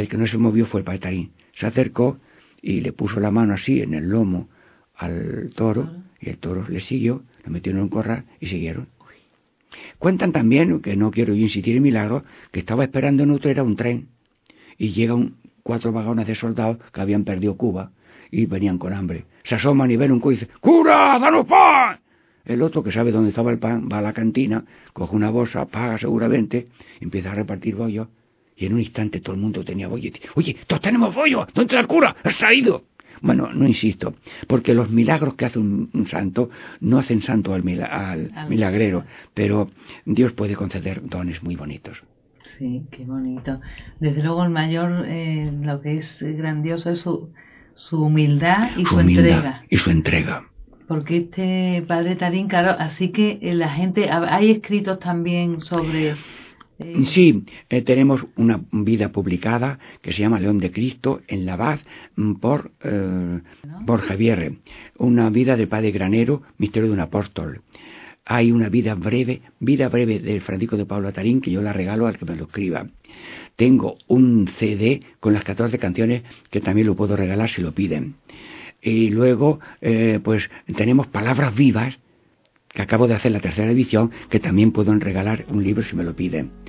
El 0.00 0.08
que 0.08 0.16
no 0.16 0.26
se 0.26 0.38
movió 0.38 0.64
fue 0.64 0.80
el 0.80 0.84
padre 0.84 1.00
Tarín. 1.00 1.30
Se 1.52 1.66
acercó 1.66 2.16
y 2.62 2.80
le 2.80 2.90
puso 2.94 3.20
la 3.20 3.30
mano 3.30 3.52
así 3.52 3.82
en 3.82 3.92
el 3.92 4.08
lomo 4.08 4.48
al 4.96 5.50
toro 5.54 5.90
y 6.18 6.30
el 6.30 6.38
toro 6.38 6.66
le 6.66 6.80
siguió, 6.80 7.22
lo 7.44 7.50
metió 7.50 7.72
en 7.72 7.80
un 7.80 7.90
corral 7.90 8.24
y 8.40 8.46
siguieron. 8.46 8.88
Cuentan 9.98 10.32
también, 10.32 10.80
que 10.80 10.96
no 10.96 11.10
quiero 11.10 11.34
yo 11.34 11.42
insistir 11.42 11.76
en 11.76 11.82
milagros, 11.82 12.22
que 12.50 12.60
estaba 12.60 12.84
esperando 12.84 13.24
en 13.24 13.30
Utrera 13.30 13.62
un 13.62 13.76
tren 13.76 14.08
y 14.78 14.92
llegan 14.92 15.34
cuatro 15.62 15.92
vagones 15.92 16.26
de 16.26 16.34
soldados 16.34 16.78
que 16.94 17.00
habían 17.02 17.24
perdido 17.24 17.58
Cuba 17.58 17.90
y 18.30 18.46
venían 18.46 18.78
con 18.78 18.94
hambre. 18.94 19.26
Se 19.44 19.56
asoman 19.56 19.90
y 19.90 19.96
ven 19.98 20.12
un 20.12 20.30
dicen, 20.30 20.48
¡Cura, 20.60 21.18
danos 21.18 21.44
pan! 21.44 22.00
El 22.46 22.62
otro, 22.62 22.82
que 22.82 22.90
sabe 22.90 23.12
dónde 23.12 23.28
estaba 23.28 23.52
el 23.52 23.58
pan, 23.58 23.86
va 23.92 23.98
a 23.98 24.02
la 24.02 24.14
cantina, 24.14 24.64
coge 24.94 25.14
una 25.14 25.28
bolsa, 25.28 25.66
paga 25.66 25.98
seguramente, 25.98 26.68
empieza 27.02 27.32
a 27.32 27.34
repartir 27.34 27.76
bollos 27.76 28.08
y 28.60 28.66
en 28.66 28.74
un 28.74 28.80
instante 28.80 29.20
todo 29.20 29.34
el 29.34 29.40
mundo 29.40 29.64
tenía 29.64 29.88
bollo. 29.88 30.10
Oye, 30.36 30.54
todos 30.68 30.82
tenemos 30.82 31.14
bollo, 31.14 31.46
¿dónde 31.54 31.72
está 31.74 31.80
el 31.80 31.86
cura? 31.88 32.14
¿Has 32.22 32.36
traído? 32.38 32.84
Bueno, 33.22 33.52
no 33.52 33.66
insisto, 33.66 34.14
porque 34.46 34.72
los 34.74 34.88
milagros 34.90 35.34
que 35.34 35.44
hace 35.46 35.58
un, 35.58 35.90
un 35.92 36.06
santo 36.06 36.48
no 36.80 36.98
hacen 36.98 37.20
santo 37.22 37.52
al, 37.52 37.62
mila- 37.64 37.86
al 37.86 38.30
Al- 38.34 38.48
milagrero, 38.48 39.04
pero 39.34 39.70
Dios 40.06 40.32
puede 40.32 40.54
conceder 40.54 41.02
dones 41.06 41.42
muy 41.42 41.56
bonitos. 41.56 42.02
Sí, 42.58 42.82
qué 42.90 43.04
bonito. 43.04 43.60
Desde 43.98 44.22
luego 44.22 44.44
el 44.44 44.50
mayor, 44.50 45.04
eh, 45.06 45.50
lo 45.62 45.80
que 45.80 45.98
es 45.98 46.16
grandioso 46.20 46.90
es 46.90 47.00
su, 47.00 47.30
su 47.74 48.02
humildad 48.04 48.70
y 48.76 48.84
su, 48.86 48.96
humildad 48.96 49.24
entrega. 49.26 49.62
y 49.70 49.76
su 49.78 49.90
entrega. 49.90 50.44
Porque 50.88 51.16
este 51.18 51.84
padre 51.86 52.16
Tarín, 52.16 52.48
claro, 52.48 52.74
así 52.78 53.10
que 53.10 53.38
eh, 53.42 53.54
la 53.54 53.68
gente, 53.70 54.10
ha- 54.10 54.34
hay 54.34 54.50
escritos 54.50 54.98
también 54.98 55.60
sobre... 55.60 56.14
Sí, 57.08 57.44
eh, 57.68 57.82
tenemos 57.82 58.24
una 58.36 58.60
vida 58.72 59.12
publicada 59.12 59.78
que 60.00 60.12
se 60.12 60.20
llama 60.20 60.40
León 60.40 60.58
de 60.58 60.72
Cristo 60.72 61.20
en 61.28 61.44
la 61.44 61.56
Baz 61.56 61.80
mm, 62.16 62.34
por, 62.34 62.72
eh, 62.82 63.40
por 63.86 64.00
Javier, 64.00 64.54
una 64.96 65.28
vida 65.28 65.56
del 65.56 65.68
Padre 65.68 65.90
Granero, 65.90 66.42
Misterio 66.56 66.88
de 66.88 66.94
un 66.94 67.00
Apóstol. 67.00 67.60
Hay 68.24 68.50
una 68.50 68.68
vida 68.68 68.94
breve, 68.94 69.42
vida 69.58 69.88
breve 69.88 70.20
del 70.20 70.40
Francisco 70.40 70.76
de 70.76 70.86
Pablo 70.86 71.12
Tarín, 71.12 71.40
que 71.40 71.50
yo 71.50 71.60
la 71.60 71.72
regalo 71.72 72.06
al 72.06 72.16
que 72.16 72.24
me 72.24 72.36
lo 72.36 72.44
escriba. 72.44 72.86
Tengo 73.56 73.96
un 74.06 74.48
CD 74.58 75.02
con 75.18 75.34
las 75.34 75.44
14 75.44 75.78
canciones 75.78 76.22
que 76.50 76.60
también 76.60 76.86
lo 76.86 76.96
puedo 76.96 77.16
regalar 77.16 77.50
si 77.50 77.60
lo 77.60 77.72
piden. 77.72 78.14
Y 78.80 79.10
luego, 79.10 79.60
eh, 79.82 80.20
pues 80.22 80.48
tenemos 80.76 81.08
palabras 81.08 81.54
vivas, 81.54 81.98
que 82.68 82.82
acabo 82.82 83.08
de 83.08 83.14
hacer 83.14 83.32
la 83.32 83.40
tercera 83.40 83.70
edición, 83.70 84.12
que 84.30 84.40
también 84.40 84.72
puedo 84.72 84.94
regalar 84.94 85.44
un 85.48 85.62
libro 85.62 85.82
si 85.82 85.96
me 85.96 86.04
lo 86.04 86.14
piden. 86.14 86.59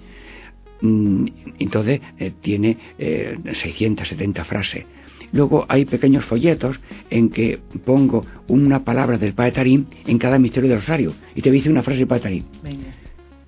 Mm, 0.81 1.25
Entonces 1.59 2.01
eh, 2.19 2.31
tiene 2.41 2.77
eh, 2.97 3.37
670 3.61 4.43
frases. 4.45 4.85
Luego 5.33 5.65
hay 5.69 5.85
pequeños 5.85 6.25
folletos 6.25 6.77
en 7.09 7.29
que 7.29 7.59
pongo 7.85 8.25
una 8.47 8.83
palabra 8.83 9.17
del 9.17 9.33
Padre 9.33 9.51
Tarín 9.53 9.87
en 10.05 10.17
cada 10.17 10.37
misterio 10.39 10.69
del 10.69 10.79
rosario. 10.79 11.13
Y 11.35 11.41
te 11.41 11.51
dice 11.51 11.69
una 11.69 11.83
frase 11.83 11.99
del 11.99 12.07
Padre 12.07 12.23
Tarín. 12.23 12.45
venga, 12.61 12.87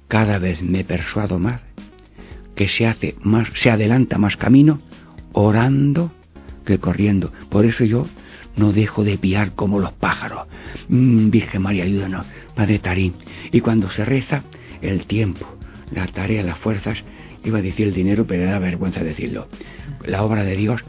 Cada 0.07 0.37
vez 0.39 0.61
me 0.61 0.83
persuado 0.85 1.39
más 1.39 1.59
que 2.55 2.67
se 2.69 2.85
hace 2.85 3.15
más, 3.21 3.49
se 3.55 3.69
adelanta 3.71 4.17
más 4.17 4.37
camino 4.37 4.79
orando 5.33 6.11
que 6.65 6.77
corriendo. 6.77 7.33
Por 7.49 7.65
eso 7.65 7.83
yo 7.83 8.07
no 8.55 8.71
dejo 8.71 9.03
de 9.03 9.17
piar 9.17 9.53
como 9.53 9.79
los 9.79 9.91
pájaros. 9.93 10.47
Mm, 10.87 11.29
Virgen 11.31 11.63
María, 11.63 11.83
ayúdanos, 11.83 12.25
Padre 12.55 12.79
Tarín. 12.79 13.13
Y 13.51 13.59
cuando 13.61 13.89
se 13.91 14.05
reza, 14.05 14.43
el 14.81 15.05
tiempo, 15.07 15.45
la 15.91 16.07
tarea, 16.07 16.43
las 16.43 16.59
fuerzas, 16.59 17.03
iba 17.43 17.59
a 17.59 17.61
decir 17.61 17.87
el 17.87 17.93
dinero, 17.93 18.25
pero 18.25 18.45
da 18.45 18.59
vergüenza 18.59 19.03
decirlo. 19.03 19.47
La 20.05 20.23
obra 20.23 20.43
de 20.43 20.55
Dios 20.55 20.83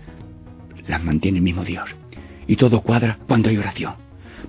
las 0.87 1.03
mantiene 1.03 1.39
el 1.39 1.45
mismo 1.45 1.65
Dios. 1.65 1.89
Y 2.47 2.57
todo 2.57 2.83
cuadra 2.83 3.19
cuando 3.27 3.49
hay 3.49 3.57
oración. 3.57 3.95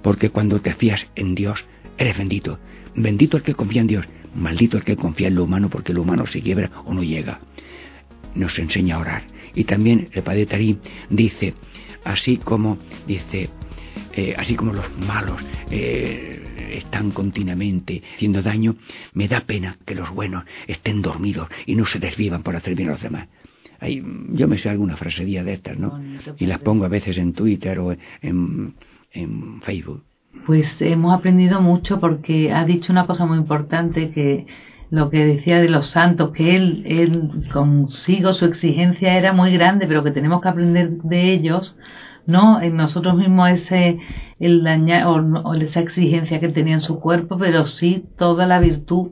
Porque 0.02 0.30
cuando 0.30 0.62
te 0.62 0.74
fías 0.74 1.08
en 1.15 1.36
Dios, 1.36 1.65
eres 1.98 2.18
bendito. 2.18 2.60
Bendito 2.96 3.38
el 3.38 3.44
que 3.44 3.56
confía 3.56 3.82
en 3.82 3.88
Dios. 3.88 4.06
Maldito 4.36 4.78
el 4.78 4.84
que 4.84 4.98
confía 4.98 5.28
en 5.28 5.36
lo 5.36 5.44
humano 5.44 5.70
porque 5.70 5.94
lo 5.94 6.02
humano 6.02 6.26
se 6.26 6.41
quiebra 6.41 6.72
o 6.86 6.94
no 6.94 7.04
llega. 7.04 7.39
Nos 8.36 8.60
enseña 8.60 8.96
a 8.96 9.00
orar. 9.00 9.24
Y 9.54 9.63
también 9.63 10.10
el 10.12 10.24
Padre 10.24 10.46
Tarín 10.46 10.80
dice, 11.10 11.54
así 12.04 12.38
como 12.38 12.78
dice, 13.08 13.50
eh, 14.13 14.36
así 14.38 14.56
como 14.56 14.74
los 14.74 14.86
malos 14.98 15.41
eh, 15.72 16.35
están 16.69 17.12
continuamente 17.12 18.04
haciendo 18.15 18.41
daño, 18.41 18.75
me 19.13 19.28
da 19.28 19.41
pena 19.41 19.78
que 19.86 19.95
los 19.95 20.10
buenos 20.12 20.45
estén 20.67 21.01
dormidos 21.01 21.49
y 21.65 21.75
no 21.75 21.86
se 21.86 21.99
desvivan 21.99 22.43
por 22.43 22.56
hacer 22.56 22.75
bien 22.75 22.89
a 22.89 22.91
los 22.93 23.01
demás. 23.01 23.28
yo 24.32 24.47
me 24.47 24.58
sé 24.58 24.69
alguna 24.69 24.97
frasería 24.97 25.43
de 25.43 25.54
estas, 25.54 25.78
¿no? 25.78 25.99
Y 26.38 26.45
las 26.45 26.60
pongo 26.60 26.86
a 26.86 26.89
veces 26.89 27.17
en 27.17 27.34
Twitter 27.34 27.80
o 27.80 27.91
en, 28.21 28.73
en 29.12 29.62
Facebook. 29.62 30.04
Pues 30.45 30.80
hemos 30.82 31.13
aprendido 31.13 31.62
mucho 31.62 31.99
porque 31.99 32.51
ha 32.51 32.65
dicho 32.65 32.91
una 32.91 33.08
cosa 33.08 33.25
muy 33.25 33.38
importante 33.38 34.12
que 34.12 34.45
lo 34.91 35.10
que 35.10 35.25
decía 35.25 35.60
de 35.60 35.69
los 35.69 35.88
santos, 35.88 36.32
que 36.32 36.56
él, 36.56 36.84
él 36.86 37.49
consigo 37.51 38.34
su 38.34 38.45
exigencia 38.45 39.17
era 39.17 39.34
muy 39.34 39.51
grande, 39.51 39.88
pero 39.88 40.04
que 40.04 40.12
tenemos 40.12 40.41
que 40.41 40.49
aprender 40.49 40.89
de 41.04 41.34
ellos, 41.34 41.75
no 42.28 42.62
en 42.62 42.75
nosotros 42.75 43.15
mismos 43.15 43.49
ese 43.49 43.97
el 44.39 44.67
o, 45.06 45.54
esa 45.56 45.80
exigencia 45.80 46.39
que 46.39 46.50
tenía 46.50 46.76
en 46.76 46.82
su 46.82 47.00
cuerpo, 47.00 47.38
pero 47.38 47.67
sí 47.67 48.04
toda 48.17 48.45
la 48.48 48.60
virtud, 48.60 49.12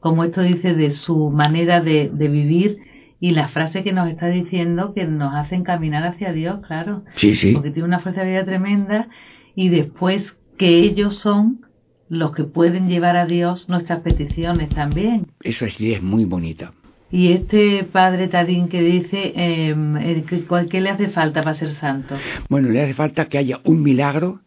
como 0.00 0.24
esto 0.24 0.42
dice, 0.42 0.74
de 0.74 0.92
su 0.92 1.30
manera 1.30 1.80
de, 1.80 2.10
de 2.12 2.28
vivir 2.28 2.78
y 3.20 3.32
la 3.32 3.48
frase 3.48 3.84
que 3.84 3.92
nos 3.92 4.08
está 4.08 4.28
diciendo 4.28 4.94
que 4.94 5.04
nos 5.04 5.34
hacen 5.34 5.62
caminar 5.62 6.04
hacia 6.04 6.32
Dios, 6.32 6.60
claro, 6.66 7.04
sí, 7.16 7.36
sí. 7.36 7.52
porque 7.52 7.70
tiene 7.70 7.88
una 7.88 8.00
fuerza 8.00 8.22
de 8.22 8.30
vida 8.30 8.44
tremenda 8.44 9.08
y 9.54 9.68
después 9.68 10.36
que 10.56 10.78
ellos 10.78 11.16
son 11.16 11.60
los 12.08 12.32
que 12.32 12.44
pueden 12.44 12.88
llevar 12.88 13.16
a 13.16 13.26
Dios 13.26 13.68
nuestras 13.68 14.00
peticiones 14.00 14.70
también. 14.70 15.26
Eso 15.42 15.66
sí 15.66 15.92
es 15.92 16.02
muy 16.02 16.24
bonita. 16.24 16.72
Y 17.12 17.32
este 17.32 17.84
padre 17.84 18.28
Tarín 18.28 18.68
que 18.68 18.80
dice, 18.80 19.32
eh, 19.34 20.24
¿qué 20.70 20.80
le 20.80 20.90
hace 20.90 21.08
falta 21.08 21.42
para 21.42 21.56
ser 21.56 21.74
santo? 21.74 22.16
Bueno, 22.48 22.68
le 22.68 22.82
hace 22.82 22.94
falta 22.94 23.26
que 23.26 23.38
haya 23.38 23.60
un 23.64 23.82
milagro 23.82 24.40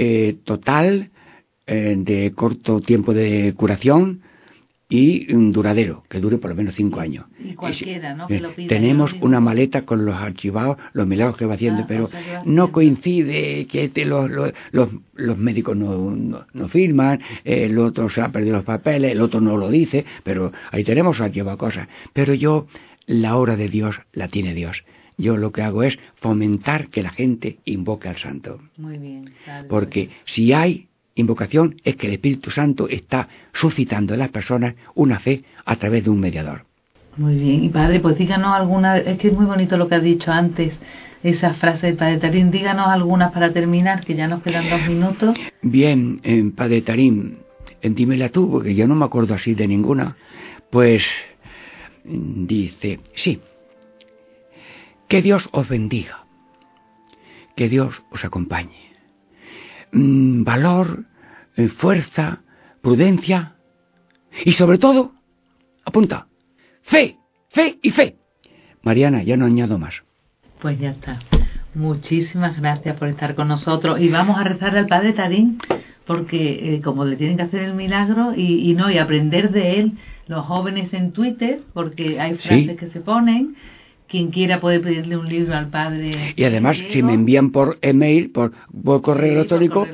eh, 0.00 0.36
total 0.44 1.10
eh, 1.66 1.96
de 1.98 2.32
corto 2.32 2.80
tiempo 2.80 3.12
de 3.12 3.52
curación, 3.56 4.22
y 4.88 5.34
un 5.34 5.50
duradero, 5.52 6.04
que 6.08 6.20
dure 6.20 6.38
por 6.38 6.50
lo 6.50 6.56
menos 6.56 6.76
cinco 6.76 7.00
años. 7.00 7.26
Y 7.42 7.54
cualquiera, 7.54 8.14
¿no? 8.14 8.28
Que 8.28 8.40
lo 8.40 8.54
pida 8.54 8.68
tenemos 8.68 9.12
una 9.20 9.40
maleta 9.40 9.84
con 9.84 10.04
los 10.06 10.14
archivados, 10.14 10.78
los 10.92 11.06
milagros 11.06 11.36
que 11.36 11.46
va 11.46 11.54
haciendo, 11.54 11.82
ah, 11.82 11.86
pero 11.86 12.08
no 12.44 12.70
coincide 12.72 13.66
que 13.66 13.90
los, 14.06 14.30
los, 14.30 14.88
los, 15.14 15.36
médicos 15.36 15.76
no, 15.76 16.46
no, 16.52 16.68
firman, 16.68 17.20
el 17.44 17.76
otro 17.78 18.08
se 18.08 18.22
ha 18.22 18.30
perdido 18.30 18.56
los 18.56 18.64
papeles, 18.64 19.12
el 19.12 19.20
otro 19.20 19.40
no 19.40 19.56
lo 19.56 19.68
dice, 19.68 20.06
pero 20.22 20.52
ahí 20.70 20.84
tenemos 20.84 21.20
archivadas 21.20 21.58
cosas. 21.58 21.88
Pero 22.14 22.32
yo, 22.32 22.66
la 23.06 23.36
obra 23.36 23.56
de 23.56 23.68
Dios 23.68 24.00
la 24.12 24.28
tiene 24.28 24.54
Dios. 24.54 24.84
Yo 25.18 25.36
lo 25.36 25.50
que 25.52 25.62
hago 25.62 25.82
es 25.82 25.98
fomentar 26.14 26.88
que 26.88 27.02
la 27.02 27.10
gente 27.10 27.58
invoque 27.64 28.08
al 28.08 28.16
santo. 28.16 28.60
Muy 28.76 28.98
bien. 28.98 29.32
Porque 29.68 30.10
si 30.24 30.52
hay 30.52 30.86
invocación 31.16 31.76
es 31.84 31.96
que 31.96 32.06
el 32.06 32.14
Espíritu 32.14 32.50
Santo 32.50 32.88
está 32.88 33.28
suscitando 33.52 34.14
en 34.14 34.20
las 34.20 34.30
personas 34.30 34.74
una 34.94 35.18
fe 35.18 35.42
a 35.64 35.76
través 35.76 36.04
de 36.04 36.10
un 36.10 36.20
mediador. 36.20 36.64
Muy 37.16 37.34
bien, 37.34 37.64
y 37.64 37.68
Padre, 37.68 37.98
pues 37.98 38.16
díganos 38.16 38.54
alguna, 38.54 38.98
es 38.98 39.18
que 39.18 39.28
es 39.28 39.34
muy 39.34 39.44
bonito 39.44 39.76
lo 39.76 39.88
que 39.88 39.96
ha 39.96 40.00
dicho 40.00 40.30
antes, 40.30 40.72
esa 41.24 41.54
frase 41.54 41.88
de 41.88 41.92
Padre 41.94 42.18
Tarín, 42.18 42.52
díganos 42.52 42.86
algunas 42.86 43.32
para 43.32 43.52
terminar, 43.52 44.04
que 44.04 44.14
ya 44.14 44.28
nos 44.28 44.40
quedan 44.44 44.70
dos 44.70 44.86
minutos. 44.86 45.36
Bien, 45.62 46.20
eh, 46.22 46.48
Padre 46.54 46.82
Tarín, 46.82 47.38
dímela 47.82 48.28
tú, 48.28 48.48
porque 48.48 48.76
yo 48.76 48.86
no 48.86 48.94
me 48.94 49.04
acuerdo 49.04 49.34
así 49.34 49.54
de 49.54 49.66
ninguna. 49.66 50.16
Pues 50.70 51.04
dice, 52.04 53.00
sí, 53.14 53.40
que 55.08 55.22
Dios 55.22 55.48
os 55.52 55.68
bendiga, 55.68 56.24
que 57.56 57.68
Dios 57.68 58.02
os 58.10 58.24
acompañe 58.24 58.88
Mm, 59.92 60.44
valor, 60.44 61.04
eh, 61.56 61.68
fuerza, 61.68 62.40
prudencia 62.82 63.54
y 64.44 64.52
sobre 64.52 64.78
todo, 64.78 65.12
apunta, 65.84 66.26
fe, 66.82 67.16
fe 67.48 67.78
y 67.82 67.90
fe. 67.90 68.16
Mariana, 68.82 69.22
ya 69.22 69.36
no 69.36 69.46
añado 69.46 69.78
más. 69.78 70.02
Pues 70.60 70.78
ya 70.78 70.90
está. 70.90 71.18
Muchísimas 71.74 72.60
gracias 72.60 72.96
por 72.98 73.08
estar 73.08 73.34
con 73.34 73.48
nosotros 73.48 74.00
y 74.00 74.08
vamos 74.08 74.38
a 74.38 74.44
rezar 74.44 74.76
al 74.76 74.86
Padre 74.86 75.12
Tarín 75.12 75.58
porque 76.06 76.74
eh, 76.74 76.80
como 76.82 77.04
le 77.04 77.16
tienen 77.16 77.36
que 77.36 77.44
hacer 77.44 77.62
el 77.62 77.74
milagro 77.74 78.34
y, 78.34 78.74
no 78.74 78.90
y 78.90 78.98
aprender 78.98 79.50
de 79.50 79.80
él 79.80 79.92
los 80.26 80.44
jóvenes 80.46 80.92
en 80.94 81.12
Twitter 81.12 81.60
porque 81.74 82.20
hay 82.20 82.36
frases 82.36 82.76
que 82.78 82.88
se 82.88 83.00
ponen 83.00 83.56
quien 84.08 84.30
quiera 84.30 84.60
puede 84.60 84.80
pedirle 84.80 85.16
un 85.16 85.28
libro 85.28 85.54
al 85.54 85.68
padre. 85.68 86.34
Y 86.36 86.44
además, 86.44 86.78
si 86.90 87.02
me 87.02 87.14
envían 87.14 87.50
por 87.50 87.78
email, 87.82 88.30
por, 88.30 88.52
por, 88.82 89.02
correo, 89.02 89.32
electrónico, 89.32 89.86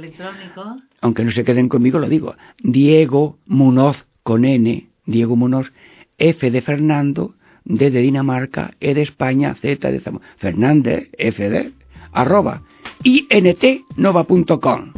aunque 1.00 1.24
no 1.24 1.30
se 1.30 1.44
queden 1.44 1.68
conmigo, 1.68 1.98
lo 1.98 2.08
digo. 2.08 2.34
Diego 2.62 3.38
Munoz 3.46 4.06
con 4.22 4.44
N, 4.44 4.86
Diego 5.04 5.36
Munoz, 5.36 5.72
F 6.18 6.50
de 6.50 6.62
Fernando, 6.62 7.34
D 7.64 7.90
de 7.90 8.00
Dinamarca, 8.00 8.74
E 8.80 8.94
de 8.94 9.02
España, 9.02 9.54
Z 9.54 9.90
de 9.90 10.00
Fernández, 10.36 11.10
F 11.18 11.50
de, 11.50 11.72
arroba, 12.12 12.62
intnova.com. 13.02 14.92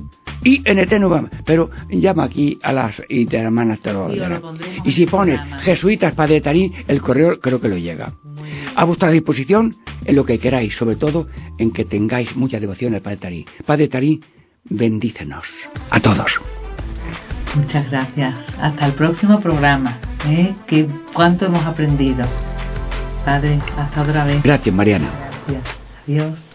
INT 0.44 0.92
no 1.00 1.10
va, 1.10 1.28
pero 1.44 1.70
llama 1.90 2.24
aquí 2.24 2.58
a 2.62 2.72
las 2.72 3.02
hermanas 3.08 3.80
te 3.80 3.92
lo 3.92 4.08
Y 4.84 4.92
si 4.92 5.06
pones 5.06 5.40
jesuitas 5.62 6.14
Padre 6.14 6.40
Tarín, 6.40 6.72
el 6.86 7.00
correo 7.00 7.40
creo 7.40 7.60
que 7.60 7.68
lo 7.68 7.78
llega. 7.78 8.12
A 8.74 8.84
vuestra 8.84 9.10
disposición 9.10 9.76
en 10.04 10.16
lo 10.16 10.24
que 10.24 10.38
queráis, 10.38 10.76
sobre 10.76 10.96
todo 10.96 11.28
en 11.58 11.72
que 11.72 11.84
tengáis 11.84 12.34
mucha 12.36 12.60
devoción 12.60 12.94
al 12.94 13.02
Padre 13.02 13.16
Tarín. 13.18 13.46
Padre 13.64 13.88
Tarín, 13.88 14.24
bendícenos 14.64 15.44
a 15.90 16.00
todos. 16.00 16.40
Muchas 17.54 17.90
gracias. 17.90 18.38
Hasta 18.60 18.86
el 18.86 18.92
próximo 18.94 19.40
programa. 19.40 19.98
¿eh? 20.26 20.54
Que 20.66 20.86
cuánto 21.14 21.46
hemos 21.46 21.64
aprendido. 21.64 22.26
Padre, 23.24 23.60
hasta 23.76 24.02
otra 24.02 24.24
vez. 24.24 24.42
Gracias, 24.42 24.74
Mariana. 24.74 25.10
Gracias. 25.46 25.76
Adiós. 26.06 26.45